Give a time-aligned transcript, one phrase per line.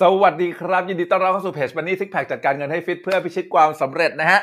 [0.00, 4.40] สวัสดีครับ ยินดีต้อนรับเข้าสู่เพจบันนี่ซิกแพคจัดการเงินให้ฟิตเพื่อพิชิตความสำเร็จนะฮะ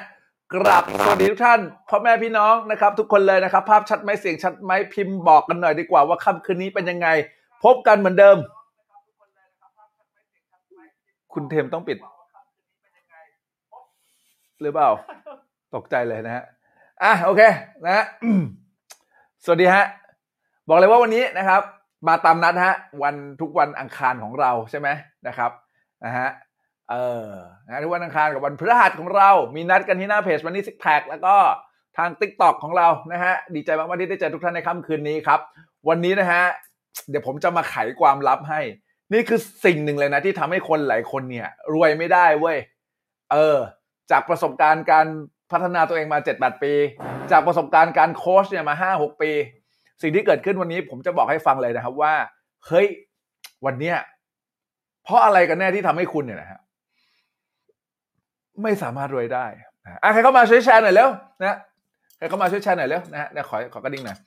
[0.53, 1.59] กราบสวัสดีทุกท่าน
[1.89, 7.07] พ่อแม่พี่น้องนะครับ ทุกคนเลยนะครับ ภาพชัดไหมเสียงชัดไหมพิมพ์บอกกันหน่อยดีกว่าว่าค่ำคืนนี้เป็นยังไง
[7.63, 8.37] พบกันเหมือนเดิม
[11.33, 11.97] คุณเทมต้องปิด
[14.61, 14.89] หรือเปล่า
[15.75, 16.43] ตกใจเลยนะฮะ
[17.03, 17.41] อะโอเค
[17.85, 18.05] นะฮะ
[19.43, 19.83] สวัสดีฮะ
[20.67, 21.61] บอกเลยว่าวันนี้นะครับ
[22.07, 24.87] มาตามนัดฮะ วันทุกวันอังคารของเราใช่ไหม
[25.27, 25.51] นะครับ
[26.05, 26.29] นะฮะ
[26.91, 26.95] เอ
[27.25, 27.27] อ
[27.65, 31.35] นะทุกวันอังคารกับวันพฤหัสของเรา มีนัดกันที่หน้าเพจวันนี้ซิกแพคแล้วก็
[31.97, 35.39] ทาง t ิ k t o k ของเรานะฮะดีใจมากๆที่ได้เจอทุกท่านในค่ำคืนนี้ครับ
[35.89, 36.43] วันนี้นะฮะ
[37.09, 38.61] เดี๋ยวผมจะมาไขความลับให้
[39.13, 42.57] นี่คือสิ่งหนึ่งเลยนะที่ทำให้คนหลายคนเนี่ย รวยไม่ได้เว้ย
[43.31, 43.57] เออ
[44.11, 45.07] จากประสบการณ์การ
[45.51, 46.73] พัฒนาตัวเองมา 7 8 ปี
[47.31, 49.31] จากประสบการณ์การโค้ชเนี่ยมา 5 6 ปี
[50.01, 52.13] สิ่งที่เกิดขึ้นวันนี้ผมจะบอกให้ฟังเลยนะครับว่า
[52.67, 52.87] เฮ้ย
[53.65, 53.95] วันเนี้ย
[55.03, 56.59] เพราะอะไรกันแน่ที่ทำให้คุณเนี่ยนะฮะ
[58.63, 59.45] ไม่สามารถรวยได้
[59.83, 61.09] นะอะใครเข้ามาช่วยแชร์หน่อยเร็ว
[61.41, 61.57] นะ
[62.17, 64.17] ใครเข้ามาช่วยแชร์หน่อยเร็วนะฮะเดี๋ยวขอขอกระดิ่งหน่อย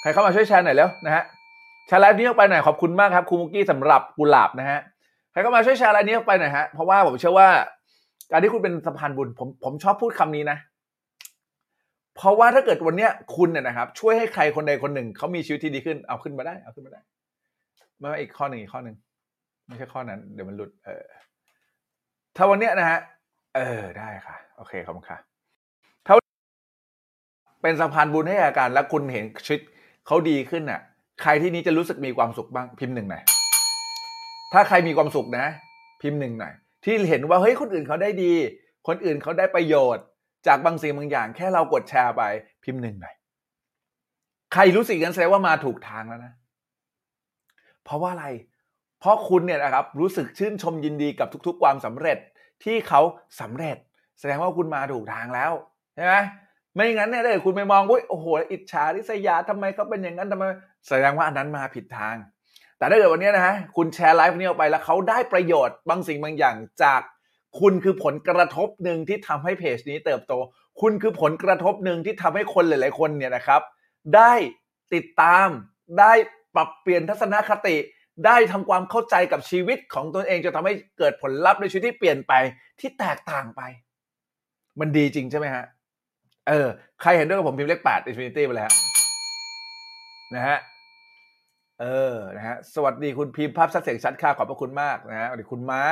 [0.00, 1.24] ใครเข้ามาช่วยแชร์หน่อยเร็วนะฮะ
[1.86, 4.80] แชร์ไลฟ์นี้ออกไปหน่อยขอบคุณมากครับครูมุกี้สำหรับกุหลาบนะฮะ
[5.32, 7.48] ใครเข้ามาช่วยแชร์ไลฟ์นี้ออกไปหน่อยฮะเพราะว่าผมเชื่อว่า
[8.30, 10.58] การที่คุณเป็นสะพานบุญผมผมชอบพูดคำนี้นะ
[12.18, 17.00] เพราะว่าถ้าเกิดวันเนี้ยคุณเนี่ยนะครับ ช่วยให้ใครคนใดคนหนึ่งเขามีชีวิตที่ดีขึ้นเอาขึ้นมาได้ เอาขึ้นมาได้
[17.98, 18.96] ไม่ว่าอีกข้อหนึ่งอีกข้อหนึ่ง
[19.66, 21.04] ไม่ใช่ข้อนั้น เดี๋ยวมันหลุด เออ
[22.36, 23.00] ถ้าวันเนี้ยนะฮะ
[23.56, 25.18] เออได้ค่ะ โอเคขอบคุณค่ะ
[26.06, 26.14] ถ้า
[27.62, 29.60] เป็นสะพานบุญให้อาการแล้วคุณเห็นชีวิต
[30.06, 30.80] เขาดีขึ้นน่ะ
[31.22, 33.22] ใครที่นี้จะรู้สึกมีความสุขบ้างพิมพ์หนึ่งหน่อย
[34.52, 35.46] ถ้าใครมีความสุขนะ
[36.02, 36.54] พิมพ์หนึ่งหน่อย
[36.84, 38.32] ที่เห็นว่าเฮ้ยคนอื่นเขาได้ดี
[38.88, 40.04] คนอื่นเขาได้ประโยชน์
[40.48, 42.22] จากบางสิ่งบางอย่าง แค่เรากดแชร์ไป
[42.64, 43.14] พิมพ์หนึ่งหน่อย
[44.52, 46.32] ใครรู้สึกกันแสดงว่ามาถูกทางแล้วนะ
[47.84, 48.26] เพราะว่าอะไร
[49.00, 52.18] เพราะคุณเนี่ยนะครับ รู้สึกชื่นชมยินดีกับทุก ๆ ความสำเร็จ
[52.64, 53.00] ที่เขา
[53.40, 53.76] สำเร็จ
[54.20, 55.52] แสดงว่าคุณมาถูกทางแล้ว
[55.94, 56.14] ใช่ไหม
[56.74, 60.44] ไม่งั้นเนี่ยถ้าเกิดคุณไปมองว่าโอ้โหอิจฉาริษยาทำไมเขาเป็นอย่างนั้นทำไม
[60.88, 62.16] แสดงว่าอันนั้นมาผิดทาง
[62.78, 67.00] แต่ถ้าเกิดวันนี้นะฮะคุณแชร์ไลฟ์นี้ออกไปแล้วเขาได้ประโยชน์บางสิ่งบางอย่างจาก
[67.60, 70.32] คุณคือผลกระทบหนึ่งที่ทำให้เพจนี้เติบโต
[70.80, 73.60] คุณคือผลกระทบหนึ่งที่ทำให้คนหลาย ๆ คนเนี่ยนะครับ
[74.16, 74.32] ได้
[74.94, 75.48] ติดตาม
[75.98, 76.12] ได้
[76.54, 77.76] ปรับเปลี่ยนทัศนคติ
[78.26, 82.32] ได้ทำความเข้าใจกับชีวิตของตนเองจะทำให้เกิดผลลัพธ์ในชีวิตที่เปลี่ยนไป
[82.80, 83.62] ที่แตกต่างไป
[84.80, 85.64] มันดีจริงใช่ไหมฮะ
[86.48, 86.68] เออ
[87.00, 88.70] ใครเห็นด้วยกับผมพิมพ์เลขแปด Infinity ไปแล้ว
[90.34, 90.58] นะฮะ
[91.80, 95.84] เออ นะฮะ สวัสดีคุณพิมพ์ภาพชัดเสียงชัดค่ะขอบพระคุณมากนะฮะสวัสดีคุณมา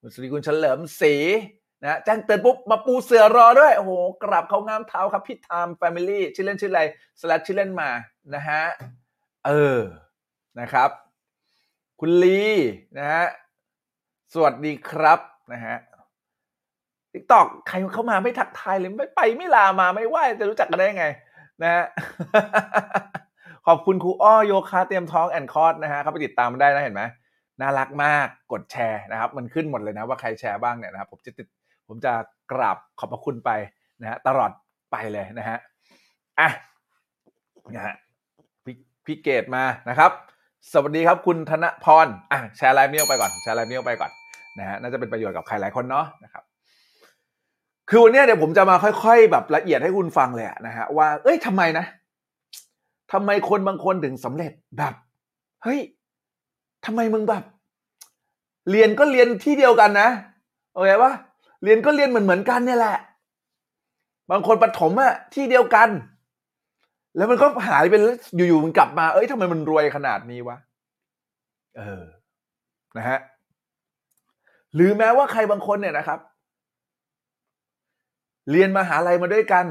[0.00, 1.14] สวัสดีคุณเฉลิมศรี
[1.82, 6.82] นะแจ้งเตือนปุ๊บมาปูเสือรอด้วย โอ้โหกราบเขางามเท้าครับพี่ไทม์แฟมิลี่ชื่อเล่นชื่ออะไร
[7.20, 7.90] สลัดชื่อเล่นมา
[8.34, 8.62] นะฮะ
[9.46, 9.80] เออ
[10.60, 10.90] นะครับ
[12.00, 12.42] คุณลี
[12.98, 13.24] นะฮะ
[14.32, 15.20] สวัสดีครับ
[15.52, 15.76] นะฮะ
[17.12, 21.06] TikTok ใครเข้ามาไม่ทักทายเลยไม่ไปไม่ลามาไม่ไหวจะรู้จักกันได้ยังไง
[21.62, 21.84] นะฮะ
[23.66, 27.04] ขอบคุณครูอ้อโยคะเตรียมท้องแอนคอร์ดนะฮะเข้าไปติดตามมันได้นะเห็นไหม
[27.60, 31.46] น่ารักมากกดแชร์นะครับ มันขึ้นหมดเลยนะว่าใครแชร์บ้างเนี่ยนะครับ ผมจะติด
[31.88, 32.12] ผมจะ
[32.52, 33.50] กราบขอบพระคุณไป
[34.00, 34.50] นะฮะตลอด
[34.92, 35.58] ไปเลยนะฮะ
[36.40, 36.50] อะ
[37.74, 37.94] นะฮะ
[38.64, 38.76] พี่
[39.06, 40.10] พี่เกดมานะครับ
[40.72, 44.10] สวัสดีครับคุณธนพรอะแชร์ไลฟ์นี้ออกไปก่อนแชร์ไลฟ์นี้ออกไปก่อน
[44.58, 46.44] นะฮะน่าจะเป็นประโยชน์กับใครหลายคนเนาะนะครับ
[47.90, 51.86] คือวันนี้เดี๋ยวผมจะมาค่อย ๆ แบบละเอียดให้คุณฟังเลยอะนะฮะว่า เอ้ยทำไมนะ
[53.12, 54.94] ทำไมคนบางคนถึงสำเร็จแบบ
[55.62, 55.80] เฮ้ย
[56.86, 57.44] ทำไมมึงแบบ
[58.70, 60.08] เรียนก็เรียนที่เดียวกันนะ
[60.74, 61.12] โอเคปะ
[61.62, 62.96] เรียนก็เรียนเหมือนเหมือนกันเนี่ยแหละ
[64.30, 65.88] บางคนปฐมอะที่เดียวกัน
[67.16, 70.56] แล้วมันก็หายไปแล้วอยู่ๆมันกลับมา เอ้ยทำไมมันรวยขนาดนี้วะ
[71.76, 72.02] เออ
[72.96, 73.18] นะฮะ
[74.74, 76.20] หรือแม้ว่าใครบางคนเนี่ยนะครับ
[78.50, 79.64] เรียนมาหาลัยมาด้วยกัน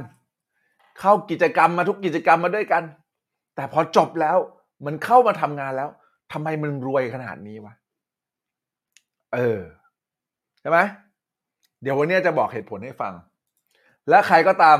[0.99, 2.83] เข้ากิจกรรมมาทุกกิจกรรมมาด้วยกัน
[3.55, 4.37] แต่พอจบแล้ว
[4.85, 5.89] มันเข้ามาทำงานแล้ว
[6.33, 7.73] ทำไมมันรวยขนาดนี้วะ
[9.33, 9.61] เออ
[10.61, 10.79] ใช่ไหม
[11.81, 13.13] เดี๋ยววันนี้จะบอกเหตุผลให้ฟัง
[14.09, 14.77] และใครก็ตาม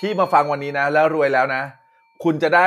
[0.00, 1.62] ที่มาฟังวันนี้นะ แล้วรวยแล้วนะ
[2.24, 2.66] คุณจะได้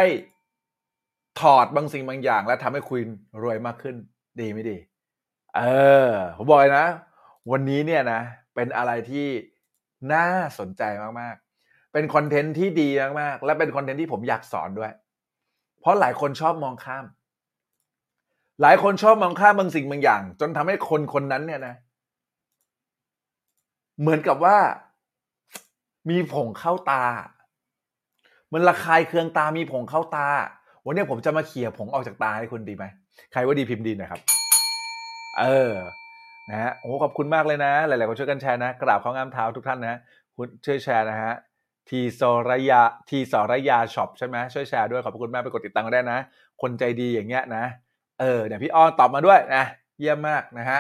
[1.41, 3.07] ถอดบางสิ่งบางอย่าง และทำให้คุณ
[3.43, 3.95] รวยมากขึ้น
[4.39, 4.77] ดีไม่ดี
[5.57, 5.61] เอ
[6.09, 6.87] อ ผมบอกเลยนะ
[7.51, 8.21] วันนี้เนี่ยนะ
[8.55, 9.27] เป็นอะไรที่
[10.13, 10.27] น่า
[10.59, 10.83] สนใจ
[11.19, 12.89] มาก ๆ เป็นคอนเทนต์ที่ดี
[13.21, 14.91] มาก ๆ และเป็นคอนเทนต์ที่ผมอยากสอนด้วย
[15.79, 17.05] เพราะหลายคนชอบมองข้าม
[18.61, 21.75] หลายคนชอบมองข้ามบางสิ่งบางอย่าง จนทำให้คนคนนั้นเนี่ยนะ
[24.01, 24.57] เหมือนกับว่า
[26.09, 27.03] มีผงเข้าตา
[28.53, 30.27] มันระคายเคืองตามีผงเข้าตา
[30.85, 32.85] วันนี้ผมจะมาเขี่ยผงออกจากตาให้คุณดีไหม
[33.31, 34.21] ใครว่าดีพิมพ์ดีหนะครับ
[35.39, 35.73] เออ
[36.49, 39.99] นะฮะโอ้ขอบคุณมากเลยนะ หลายๆคนช่วยกันแชร์นะ กราบข้องามเท้าทุกท่านนะ
[40.35, 41.33] คุณช่วยแชร์นะฮะ
[41.89, 46.19] ทีสรยาทีสรยาช็อปใช่ไหมช่วยแชร์ด้วยขอบคุณมากไปกดติดตามกันได้นะ
[46.61, 47.65] คนใจดีอย่างเงี้ยนะ
[48.19, 49.63] เออเดี๋ยวพี่อ้อนตอบมาด้วยนะ
[49.99, 50.79] เยี่ยมมากนะฮะ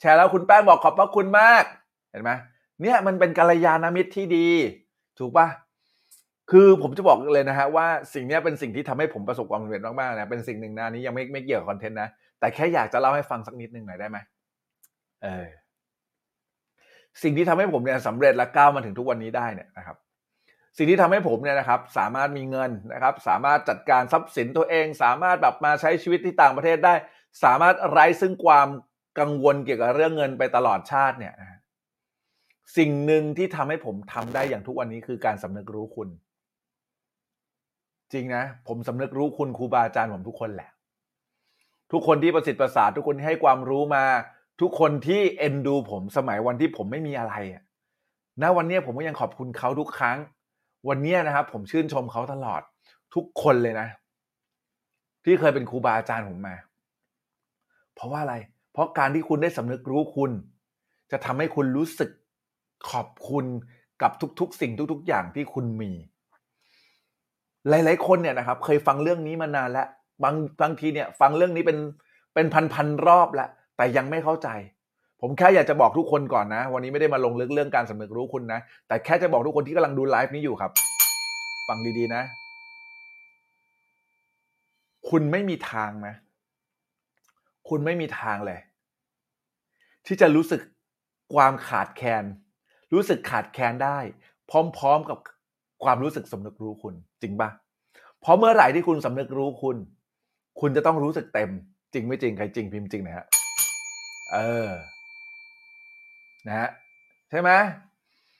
[0.00, 1.64] แชร์แล้วคุณแป้งบอกขอบพระคุณมาก
[2.10, 2.30] เห็นไหม
[2.82, 4.48] เนี่ยมันเป็นกัลยาณมิตรที่ดี
[5.18, 5.46] ถูกปะ
[6.50, 12.08] คือผมจะบอกเลยนะฮะว่าสิ่งนี้เป็นสิ่งที่ทำให้ผมประสบความสำเร็จมากๆนะเป็นสิ่งหนึ่งนะนนี้ยังไม่ไม่เกี่ยวกับคอนเทนต์นะ
[12.40, 14.18] แต่แค่อยากจะเล่าให้ฟังสักนิดหนึ่งหน่อยได้ไหม
[15.22, 15.46] เออ
[17.22, 19.96] สิ่งที่ทำให้ผมเนี่ยสำเร็จและก้าวมาถึงทุกวันนี้ได้เนี่ยนะครับ
[20.76, 26.94] สิ่งที่ทำให้ผมเนี่ยนะครับสามารถมีเงินนะครับ สามารถจัดการทรัพย์สินตัวเอง สามารถแบบมาใช้ชีวิตที่ต่างประเทศได้
[27.44, 28.68] สามารถไร้ซึ่งความ
[29.18, 31.34] กังวลเกี่ยวกับเรื่องเงินไปตลอดชาติเนี่ย
[32.76, 36.08] สิ่งหนึ่งที่ทำให้ผมทำได้อย่างทุกวันนี้คือการสำนึกรู้คุณ
[38.12, 40.70] จริงนะ ผมสำนึกรู้คุณครูบาอาจารย์ผมทุกคนแหละ
[41.92, 44.04] ทุกคนที่ประสิทธิ์ประสาททุกคนที่ให้ความรู้มา
[44.60, 47.62] ทุกคนที่เอ็นดูผมสมัยวันที่ผมไม่มีอะไรอะ
[48.42, 50.18] ณวันนี้ผมก็ยังขอบคุณเขาทุกครั้ง
[50.88, 52.62] วันนี้นะครับ ผมชื่นชมเขาตลอด
[53.14, 53.88] ทุกคนเลยนะ
[55.24, 56.54] ที่เคยเป็นครูบาอาจารย์ผมมา
[57.94, 58.34] เพราะว่าอะไร
[58.72, 60.30] เพราะการที่คุณได้สำนึกรู้คุณ
[61.12, 62.10] จะทำให้คุณรู้สึก
[62.90, 63.44] ขอบคุณ
[64.02, 65.92] กับทุก ๆ สิ่งทุก ๆ อย่างที่คุณมี
[67.68, 69.88] หลาย ๆ คนเนี่ยนะครับ เคยฟังเรื่องนี้มานานแล้ว
[70.22, 71.78] บางบางทีเนี่ย ฟังเรื่องนี้เป็น
[72.34, 74.48] เป็นพันๆรอบแล้วแต่ยังไม่เข้าใจ
[75.20, 80.72] ผมแค่อยากจะบอกทุกคนก่อนนะ วันนี้ไม่ได้มาลงลึกเรื่องการสำนึกรู้คุณนะ แต่แค่จะบอกทุกคนที่กำลังดูไลฟ์นี้อยู่ครับ
[81.68, 82.22] ฟังดีๆนะ
[85.10, 86.14] คุณไม่มีทางนะ
[87.68, 88.58] คุณไม่มีทางเลย
[90.06, 90.60] ที่จะรู้สึก
[91.34, 92.24] ความขาดแคลน
[92.92, 93.98] รู้สึกขาดแคลนได้
[94.50, 95.18] พร้อม ๆกับ
[95.84, 97.50] ความรู้สึกสำนึกรู้คุณ จริงปะ
[98.20, 99.76] เพราะเมื่อไหร่ที่คุณสำนึกรู้คุณ
[100.60, 101.50] คุณจะต้องรู้สึกเต็ม
[101.92, 103.26] จริงไม่จริงใครจริงพิมพ์จริงนะฮะ
[104.32, 104.68] เออ
[106.46, 106.68] นะฮะ
[107.30, 107.50] ใช่ไหม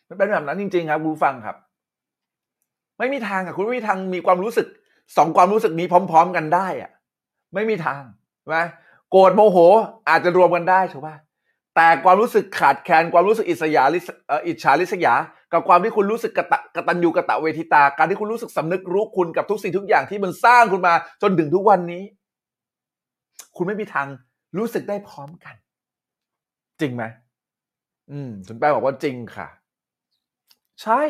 [0.09, 1.57] มันเป็นแบบนั้นจริง ๆ ครับคุณผู้ฟังครับ
[2.99, 4.67] ไม่มีทางอะคุณไม่มีทางมีความรู้สึก
[5.17, 6.91] สองความรู้สึกนี้พร้อม ๆ กันได้อะ
[7.55, 8.03] ไม่มีทาง
[8.41, 8.59] ใช่ไหม
[9.11, 9.59] โกรธโมโห
[10.09, 11.17] อาจจะรวมกันได้ถูกป่ะ
[11.77, 14.01] แต่ความรู้สึกขาดแคลนความรู้สึกอิสยาลิ
[14.47, 15.15] อิจฉาริษยา
[15.53, 22.03] กับความที่คุณรู้สึกกระตะกระตัญญูกะตะเวทิตา การที่คุณรู้สึกสำนึกรู้คุณกับทุกสิ่งทุกอย่างที่มันสร้างคุณมาจนถึงทุกวันนี้
[23.57, 24.07] คุณไม่มีทาง
[24.59, 25.55] รู้สึกได้พร้อมกัน
[26.81, 27.03] จริงไหม
[28.11, 29.49] อืมคุณแป้งบอกว่าจริงค่ะ
[30.83, 31.03] ใช่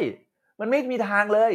[0.61, 1.53] มันไม่มีทางเลย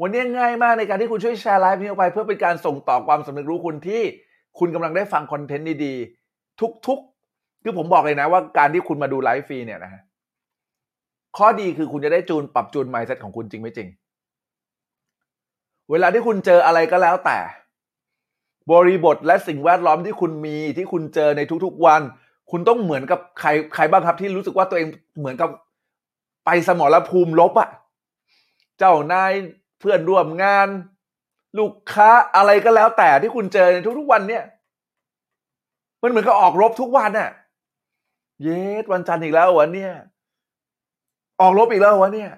[0.00, 4.02] วันนี้ง่ายมากในการที่คุณช่วยแชร์ไลฟ์นี้ออกไป เพื่อเป็นการส่งต่อความสำนึกรู้คุณที่
[4.58, 10.02] คุณกำลังได้ฟังคอนเทนต์ดีๆทุกๆ คือผมบอกเลยนะว่าการที่คุณมาดูไลฟ์ฟรีเนี่ยนะฮะ
[11.36, 13.88] ข้อดีคือคุณจะได้จูนปรับจูน mindset ของคุณจริงไม่จริง
[15.90, 17.38] เวลาที่คุณเจออะไรก็แล้วแต่
[18.72, 22.02] บริบทและสิ่งแวดล้อมที่คุณมีที่คุณเจอในทุกๆวัน
[22.50, 24.88] คุณต้องเหมือนกับใครใครบ้างครับที่รู้สึกว่าตัวเอง
[25.18, 25.50] เหมือนกับ
[26.44, 27.70] ไปสมรภูมิลบอะ
[28.78, 29.32] เจ้านาย
[29.80, 30.68] เพื่อนร่วมงาน
[31.58, 34.44] ลูกค้าอะไรก็แล้วแต่ที่คุณเจอในทุกๆวันเนี่ย
[36.02, 37.30] มันเหมือนกับออกรบทุกวันน่ะ
[38.42, 38.48] เย
[38.82, 39.92] สวันจันทร์อีกแล้ววันเนี่ย
[41.40, 42.30] ออกรบอีกแล้ววันเนี่ย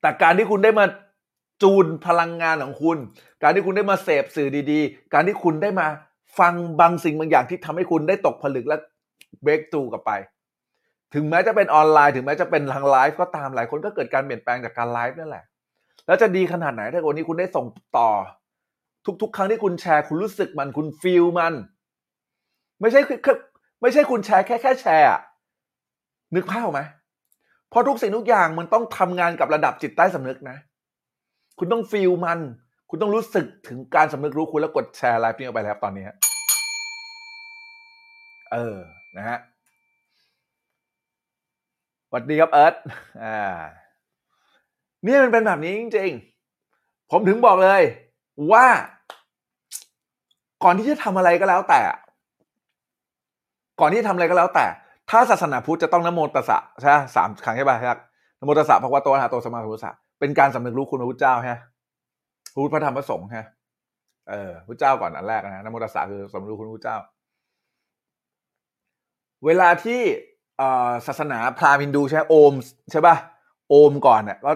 [0.00, 0.84] แต่การที่คุณได้มา
[1.62, 2.98] จูนพลังงานของคุณ
[3.42, 5.86] การที่คุณได้มาเสพสื่อดีๆ การที่คุณได้มา
[6.38, 8.76] ฟังบางสิ่งบางอย่างที่ทำให้คุณได้ตกผลึกและ
[9.42, 10.12] เบรกตูกลับไป
[11.14, 15.44] ถึงแม้จะเป็นออนไลน์ถึงแม้จะเป็นทางไลฟ์ก็ตามหลายคนก็เกิดการเปลี่ยนแปลงจากการไลฟ์นั่นแหละ
[16.06, 17.66] แล้วจะดีขนาดไหนถ้าวันนี้คุณได้ส่ง
[17.98, 18.10] ต่อ
[19.22, 21.54] ทุก ๆ ครั้งที่คุณแชร์ คุณรู้สึกมันคุณฟีลมัน
[22.80, 23.34] ไม่ใช่แค่
[23.82, 25.08] ไม่ใช่คุณแชร์แค่แค่แชร์
[26.34, 26.80] นึกภาพไหม
[27.70, 30.56] เพราะทุกสิ่งทุกอย่างมันต้องทำงานกับระดับจิตใต้สำนึกนะ
[31.58, 32.40] คุณต้องฟีลมัน
[32.92, 36.04] คุณต้องรู้สึกถึงการสำนึกรู้คุณแล้วกดแชร์ไลฟ์นี้ออกไปแล้วตอนนี้
[38.52, 38.76] เออ
[39.16, 39.38] นะฮะ
[42.08, 42.74] สวัสดีครับเอิร์ธ
[43.24, 43.38] อ่า
[45.04, 47.82] เนี่ยมันเป็นแบบนี้จริงๆ ผมถึงบอกเลย
[48.52, 48.66] ว่า
[50.64, 51.80] ก่อนที่จะทำอะไรก็แล้วแต่
[53.80, 54.66] ก่อนที่จะทำอะไรก็แล้วแต่
[55.10, 57.98] ถ้าศาสนาพุทธจะต้องนโมตัสสะใช่ไหมสามครั้งใช่ป่ะครับ
[58.40, 61.69] นโมตัสสะพระวะโตอะระหะโตสัมมาสัมพุทธัสสะเป็นการสำนึกรู้คุณพระพุทธเจ้าฮะพระ
[62.54, 63.46] พุทธพระธรรมพระสงฆ์ฮะ
[64.30, 66.98] เออพระเจ้าก่อนอันแรกนะนโมตัสสะคือสำนึกรู้คุณพระพุทธเจ้า
[69.46, 70.00] เวลาที่
[70.58, 72.52] เอ่อศาสนาพราหมณ์ฮินดูใช่ไหมโอม
[72.90, 73.16] ใช่ป่ะ
[73.68, 74.50] โอมก่อนเนี่ยก็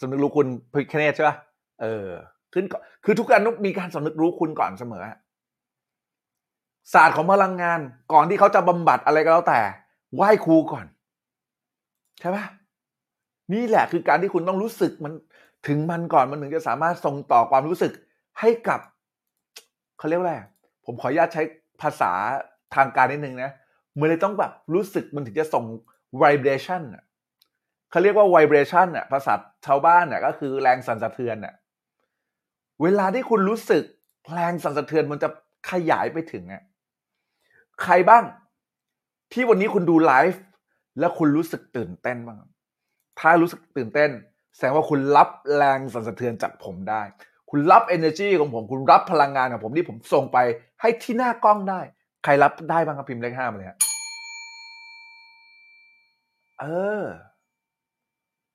[0.00, 1.36] สำนึกรู้คุณพระพิฆเนศใช่ป่ะ
[1.82, 2.06] เออ
[2.54, 5.04] ขึ้นก่อนคือทุกการต้องมีการสำนึกรู้คุณก่อนเสมอ
[6.92, 7.80] ศาสตร์ของพลังงาน
[8.12, 9.60] ก่อนที่เขาจะบำบัดอะไรก็แล้วแต่
[10.14, 10.86] ไหว้ครูก่อน
[12.20, 12.44] ใช่ป่ะ
[13.52, 15.12] นี่แหละคือการที่คุณต้องรู้สึกมัน
[15.66, 17.92] ถึงมันก่อนมันถึงจะสามารถส่งต่อความรู้สึก
[18.40, 18.80] ให้กับ
[19.98, 20.36] เขาเรียกว่าอะไร
[20.84, 21.42] ผมขออนุญาตใช้
[21.82, 22.12] ภาษา
[22.74, 23.50] ทางการนิดนึงนะ
[23.98, 25.64] มันเลยต้องแบบรู้สึกมันถึงจะส่ง
[26.22, 26.82] vibration
[27.90, 29.34] เขาเรียกว่า vibration อะภาษา
[29.66, 31.54] ชาวบ้านอะก็คือแรงสั่นสะเทือนอะ
[32.82, 33.84] เวลาที่คุณรู้สึก
[34.32, 35.28] แรงสั่นสะเทือนมันจะ
[35.70, 36.62] ขยายไปถึงอะ
[37.82, 38.24] ใครบ้าง
[39.32, 40.42] ที่วันนี้คุณดูไลฟ์
[40.98, 42.38] แล้วคุณรู้สึกตื่นเต้นบ้าง
[43.20, 44.10] ถ้ารู้สึกตื่นเต้น
[44.56, 47.02] แสดงว่าคุณรับแรงสั่นสะเทือนจากผมได้
[47.50, 50.38] คุณรับ energy ของผม คุณรับพลังงานของผมที่ผมส่งไป
[50.80, 51.80] ให้ที่หน้ากล้องได้
[52.24, 53.78] ใครรับได้บ้างครับพิมพ์เลขห้ามาเลยฮะ
[56.60, 56.64] เอ
[57.00, 57.02] อ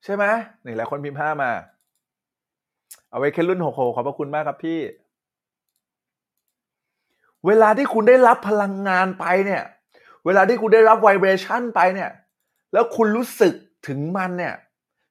[0.04, 0.24] ใช่ไหม
[0.64, 1.50] นี่หลายคนพิมพ์ห้ามา
[3.10, 4.80] เอาไว้แค่รุ่นหกหกขอบพระคุณมากครับพี่
[7.46, 9.62] เวลาที่คุณได้รับพลังงานไปเนี่ย
[10.26, 12.10] เวลาที่คุณได้รับไวเบรชันไปเนี่ย
[12.72, 13.54] แล้วคุณรู้สึก
[13.88, 14.54] ถึงมันเนี่ย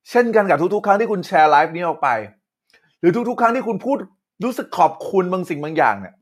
[0.09, 2.09] เช่นกันกับทุกๆ ครั้งที่คุณแชร์ไลฟ์นี้ออกไป
[2.99, 3.97] หรือทุกๆ ครั้งที่คุณพูด
[4.43, 6.15] รู้สึกขอบคุณบางสิ่งบางอย่างเนี่ย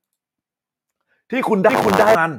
[1.31, 2.31] ที่คุณได้คุณได้มัน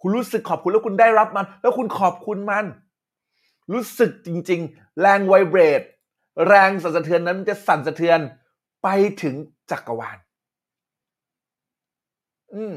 [0.00, 2.64] คุณรู้สึกขอบคุณแล้วคุณได้รับมัน แล้วคุณขอบคุณมัน
[3.72, 5.82] รู้สึกจริง ๆ แรงไวเบรต
[6.46, 8.18] แรงสั่นสะเทือนนั้นจะสั่นสะเทือน
[8.82, 8.88] ไป
[9.22, 9.34] ถึง
[9.70, 10.18] จักรวาล
[12.54, 12.76] อืม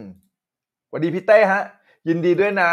[0.88, 1.64] สวัสดีพี่เต้ฮะ
[2.08, 2.72] ยินดีด้วยนะ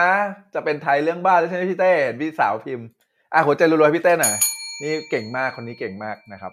[0.54, 2.86] จะเป็นไทยเรื่องบ้านแล้วใช่ไหมพี่เต้เห็นพี่สาวพิมพ์
[3.32, 4.34] อะหัวใจรัวๆพี่เต้หน่อย
[4.82, 6.52] นี่เก่งมากคนนี้เก่งมากนะครับ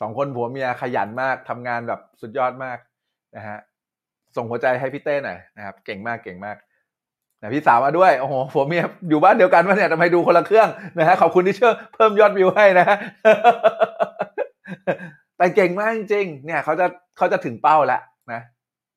[0.00, 2.78] สองคนผัวเมียขยันมากทำงานแบบสุดยอดมาก
[3.36, 3.58] นะฮะ
[4.36, 6.56] ส่งหัวใจให้พี่เต้หน่อยนะครับ เก่งมากเก่งมาก
[7.40, 10.68] นะพี่สาวมาด้วยโอ้โหผัวเมียอยู่บ้านเดียวกันวะเนี่ยทำไมดูคนละเครื่อง
[10.98, 12.96] นะฮะขอบคุณที่ช่วยเพิ่มยอดวิวให้นะฮะ
[15.36, 18.40] แต่เก่งมากจริงเนี่ยเขาจะเขาจะถึงเป้าแล้วนะ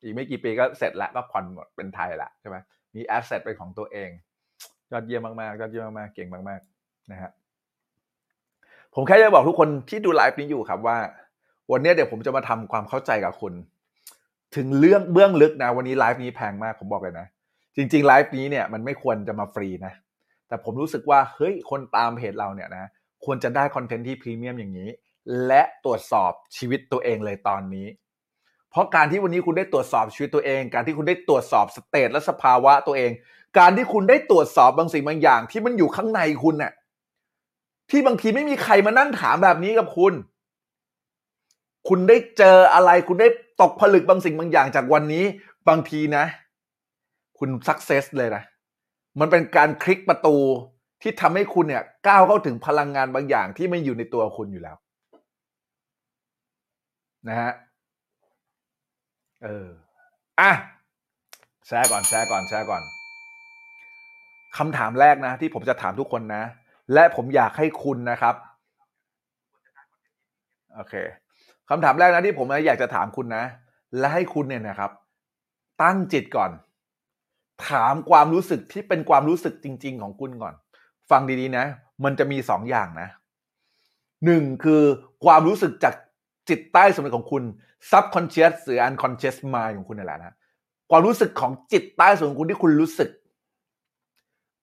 [0.02, 2.56] อีกไม่กี่ปีก็เสร็จแล้วก็ผ่อนหมดเป็นไทยละใช่ไหม
[2.94, 4.10] มี asset เป็นของตัวเอง
[4.92, 6.75] ยอดเยี่ยมมากๆยอดเยี่ยมมากๆเก่งมากๆ
[7.10, 7.30] นะฮะ
[8.94, 10.98] ผมแค่จะบอกทุกคนที่ดูไลฟ์นี้อยู่ครับว่า
[11.72, 13.52] วันนี้เดี๋ยวผมจะมาทำความเข้าใจกับคุณ
[14.56, 17.26] ถึงเรื่องเบื้องลึกนะ วันนี้ไลฟ์นี้แพงมากผมบอกเลยนะ
[17.76, 19.92] จริงๆไลฟ์นี้เนี่ยมันไม่ควรจะมาฟรีนะ
[20.48, 22.84] แต่ผมรู้สึกว่าเฮ้ยคนตามเพจเราเนี่ยนะ
[23.24, 24.88] ควรจะได้คอนเทนต์ที่พรีเมียมอย่างนี้
[25.46, 27.86] และตรวจสอบชีวิตตัวเองเลยตอนนี้
[28.70, 33.10] เพราะการที่วันนี้คุณได้ตรวจสอบชีวิตตัวเอง การที่คุณได้ตรวจสอบสเตตและสภาวะตัวเอง
[33.58, 36.72] การที่คุณได้ตรวจสอบบางสิ่งบางอย่างที่มันอยู่ข้างในคุณเน่ะ
[37.90, 40.14] ที่บางทีไม่มีใครมานั่งถามแบบนี้กับคุณ
[41.88, 43.28] คุณได้เจออะไร คุณได้
[43.60, 45.24] ตกผลึกบางสิ่งบางอย่างจากวันนี้
[45.68, 46.24] บางทีนะ
[47.38, 48.42] คุณสักเซสเลยนะ
[49.20, 50.36] มันเป็นการคลิกประตู
[51.02, 54.76] ที่ทำให้คุณเนี่ยก้าวเข้าถึงพลังงานบางอย่างที่ไม่อยู่ในตัวคุณอยู่แล้ว
[57.28, 57.52] นะฮะ
[59.42, 59.66] เออ
[60.40, 60.52] อะ
[61.66, 62.82] แชร์ก่อน แชร์ก่อน แชร์ก่อน
[64.56, 66.42] คำถามแรกนะ ที่ผมจะถามทุกคนนะ
[66.94, 68.34] และผมอยากให้คุณนะครับ
[70.74, 70.94] โอเค
[71.68, 73.44] คำถามแรกนะที่ผมอยากจะถามคุณนะ
[73.98, 74.90] และให้คุณเนี่ยนะครับ
[75.82, 76.50] ตั้งจิตก่อน
[77.68, 80.54] ถามความรู้สึกที่เป็นความรู้สึกจริง ๆ ของคุณก่อน
[81.10, 81.64] ฟังดีๆนะ
[82.04, 83.08] มันจะมีสองอย่างนะ
[84.24, 84.82] หนึ่งคือ
[85.24, 85.94] ความรู้สึกจาก
[86.48, 87.42] จิตใต้สำนึกของคุณ
[87.90, 90.36] subconscious หรือ unconscious mind ของคุณนี่แหละนะ
[90.90, 93.10] ความรู้สึกของจิตใต้สำนึกของคุณที่คุณรู้สึก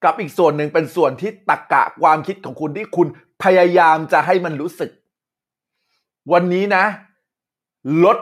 [0.03, 3.07] กับอีกส่วนหนึ่งเป็นส่วนที่ตรกกะความคิดของคุณที่คุณ
[3.43, 4.91] พยายามจะให้มันรู้สึก
[6.33, 6.85] วันนี้นะ
[8.05, 8.17] ลด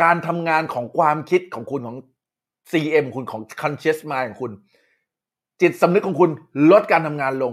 [0.00, 1.96] การทำงานของความคิดของคุณของ
[2.70, 4.52] CM คุณของ conscious mind ของคุณ
[5.60, 6.30] จิตสำนึกของคุณ
[6.70, 7.52] ลดการทำงานลง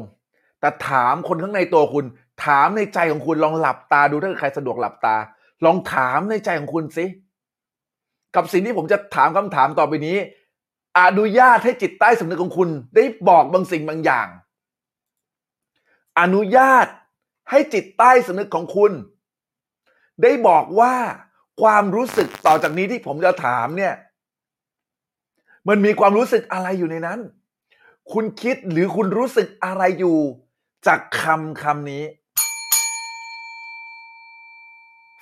[0.60, 2.06] แต่ถามคนข้างในตัวคุณ
[2.46, 5.16] ถามในใจของคุณลองหลับตาดูถ้าใครสะดวกหลับตา
[5.66, 7.06] ลองถามในใจของคุณสิ
[8.36, 10.18] กับสิ่งที่ผมจะถามคำถามต่อไปนี้
[11.00, 14.28] อนุญาตให้จิตใต้สำนึกของคุณได้บอกบางสิ่งบางอย่าง
[16.20, 16.88] อนุญาต
[17.50, 18.92] ให้จิตใต้สำนึกของคุณ
[20.24, 20.94] ได้บอกว่า
[21.62, 23.94] ความรู้สึกต่อจากนี้ที่ผมจะถามเนี่ย
[25.68, 27.20] มันมีความรู้สึกอะไรอยู่ในนั้น
[28.14, 30.18] คุณคิดหรือคุณรู้สึกอะไรอยู่
[30.88, 32.04] จากคำคำนี้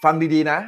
[0.04, 0.60] ฟังดีๆนะ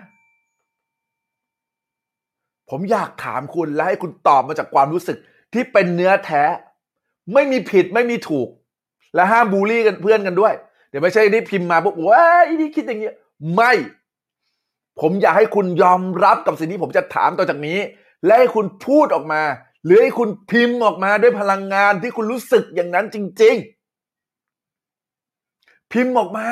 [2.69, 5.17] ผมอยากถามคุณและให้คุณตอบมาจากความรู้สึก
[5.53, 6.43] ที่เป็นเนื้อแท้
[7.33, 8.47] ไม่มีผิดไม่มีถูก
[9.15, 10.53] และห้ามบูลลี่กันเพื่อนกันด้วย
[10.89, 13.15] เดี๋ยวไม่ใช่ได้พิมพ์มาปุ๊บว้าอีนี่คิดอย่างเงี้ย
[13.55, 13.71] ไม่
[14.99, 17.79] ผมอยากให้คุณยอมรับกับสิ่งที่ผมจะถามต่อจากนี้
[18.25, 19.41] และให้คุณพูดออกมา
[19.85, 23.55] หรือให้คุณพิมพ์ออกมาด้วยพลังงานที่คุณรู้สึกอย่างนั้นจริง
[25.13, 26.47] ๆ พิมพ์ออกมา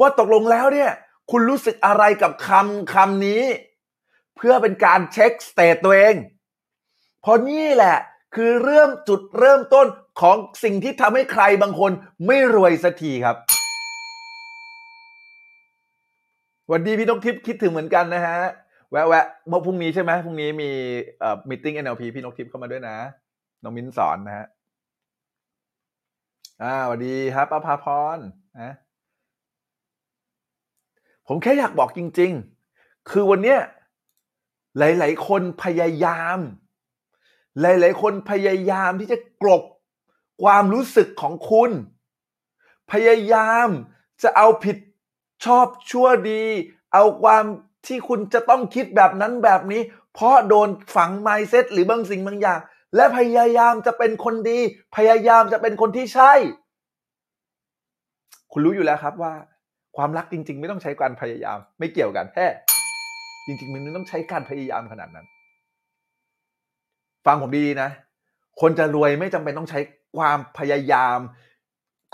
[0.00, 0.90] ว่าตกลงแล้วเนี่ย
[1.30, 3.42] คุณรู้สึกอะไรกับคำคำนี้
[4.36, 6.14] เพื่อเป็นการเช็คสเตตตัวเอง
[7.20, 7.96] เพราะนี่แหละ
[8.34, 9.86] คือเริ่มจุดเริ่มต้น
[10.20, 11.92] ของสิ่งที่ทำให้ใครบางคน
[12.26, 13.36] ไม่รวยสักทีครับ
[16.70, 18.38] วันดีพี่นกทิพย์คิดถึงเหมือนกันนะฮะ
[18.90, 20.70] แวะแวะเมื่อพรุ่งนี้ใช่ไหมพรุ่งนี้มี
[21.20, 22.96] เอ่อมิ팅เ NLP พี่นกทิพย์เข้ามาด้วยนะ
[23.62, 24.46] น้องมิ้นสอนนะฮะ
[26.62, 28.18] อ่าสวัสดีครับป้าพาพร
[28.60, 28.72] นะ
[31.28, 32.32] ผมแค่อยากบอกจริง
[32.70, 33.58] ๆ คือวันเนี้ย
[34.78, 36.38] หลาย ๆ คนพยายาม
[37.60, 39.62] หลาย ๆ คนพยายามที่จะกลบ
[40.42, 41.70] ความรู้สึกของคุณ
[42.92, 43.68] พยายาม
[44.22, 44.76] จะเอาผิด
[45.44, 46.44] ชอบชั่วดี
[46.94, 47.44] เอาความ
[47.86, 49.82] ที่คุณจะต้องคิดแบบนั้นแบบนี้
[50.14, 52.60] เพราะโดนฝังไมเซ็ตหรือบางสิ่งบางอย่าง
[52.96, 54.58] และพยายามจะเป็นคนดี
[54.96, 56.32] พยายามจะเป็นคนที่ใช่
[58.52, 59.34] คุณรู้อยู่แล้วครับว่า
[59.96, 62.46] ความรักจริง ๆ ไม่ต้องใช้การพยายาม ไม่เกี่ยวกันแค่
[63.46, 65.26] จริง ๆ มันต้องใช้การพยายามขนาดนั้น
[67.26, 67.90] ฟังผมดีๆนะ
[68.60, 69.80] คนจะรวยไม่จำเป็นต้องใช้
[70.16, 71.18] ความพยายาม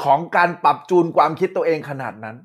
[0.03, 2.37] ของการปรับจูนความคิดตัวเองขนาดนั้น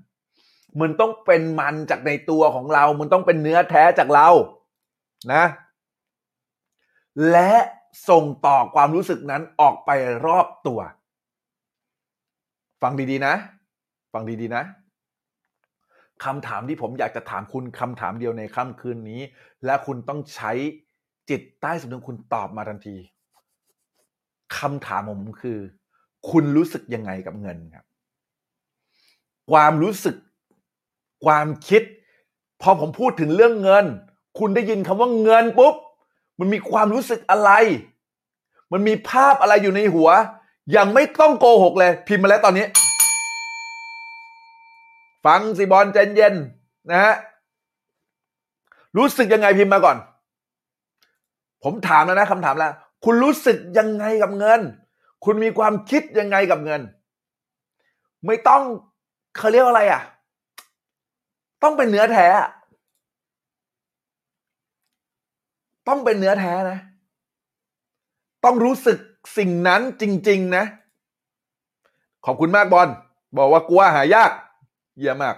[0.82, 4.28] มันต้องเป็นมันจากในตัวของเรา มันต้องเป็นเนื้อแท้จากเรา
[5.34, 5.44] นะ
[7.32, 7.52] และ
[8.10, 9.90] ส่งต่อความรู้สึกนั้นออกไป
[10.26, 10.80] รอบตัว
[12.82, 13.34] ฟังดีๆนะ
[14.14, 14.64] ฟังดีๆนะ
[16.26, 19.22] คำถามที่ผมอยากจะถามคุณคำถามเดียวในค่ำคืนนี้
[19.66, 20.52] และคุณต้องใช้
[21.30, 22.98] จิตใต้สำนึกคุณตอบมาทันที
[24.58, 25.60] คำถามของผมคือ
[26.30, 27.86] คุณรู้สึกยังไงกับเงินครับ
[29.52, 30.16] ความรู้สึก
[31.26, 31.84] ความคิด
[32.62, 33.86] พอผมพูดถึงเรื่องเงิน
[34.40, 35.76] คุณได้ยินคำว่าเงินปุ๊บ
[36.40, 37.52] มันมีความรู้สึกอะไร
[38.72, 40.10] มันมีภาพอะไรอยู่ในหัว
[40.76, 42.66] ยังไม่ต้องโกหกเลย พิมพ์มาแล้วตอนนี้
[45.28, 46.36] ฟังสิบอลใจเย็น
[46.92, 47.16] นะฮะ
[48.98, 49.98] รู้สึกยังไงพิมพ์มาก่อน
[51.64, 52.74] ผมถามแล้วนะคำถามแล้ว
[53.06, 54.60] คุณรู้สึกยังไงกับเงิน
[55.26, 56.82] คุณมีความคิดยังไงกับเงิน
[58.26, 58.64] ไม่ต้อง
[59.38, 60.02] เขาเรียกว่าอะไรอะ
[61.64, 62.50] ต้องเป็นเนื้อแท้อะ
[65.88, 66.80] ต้องเป็นเนื้อแท้นะ
[68.44, 68.98] ต้องรู้สึก
[69.38, 70.64] สิ่งนั้นจริง ๆ นะ
[72.26, 72.90] ขอบคุณมากบอล
[73.38, 74.32] บอกว่ากลัวหายาก
[74.98, 75.38] เยี่ยมมาก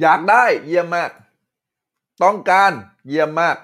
[0.00, 1.10] อยากได้เยี่ยมมาก
[2.22, 2.72] ต้องการ
[3.08, 3.56] เยี่ยมมาก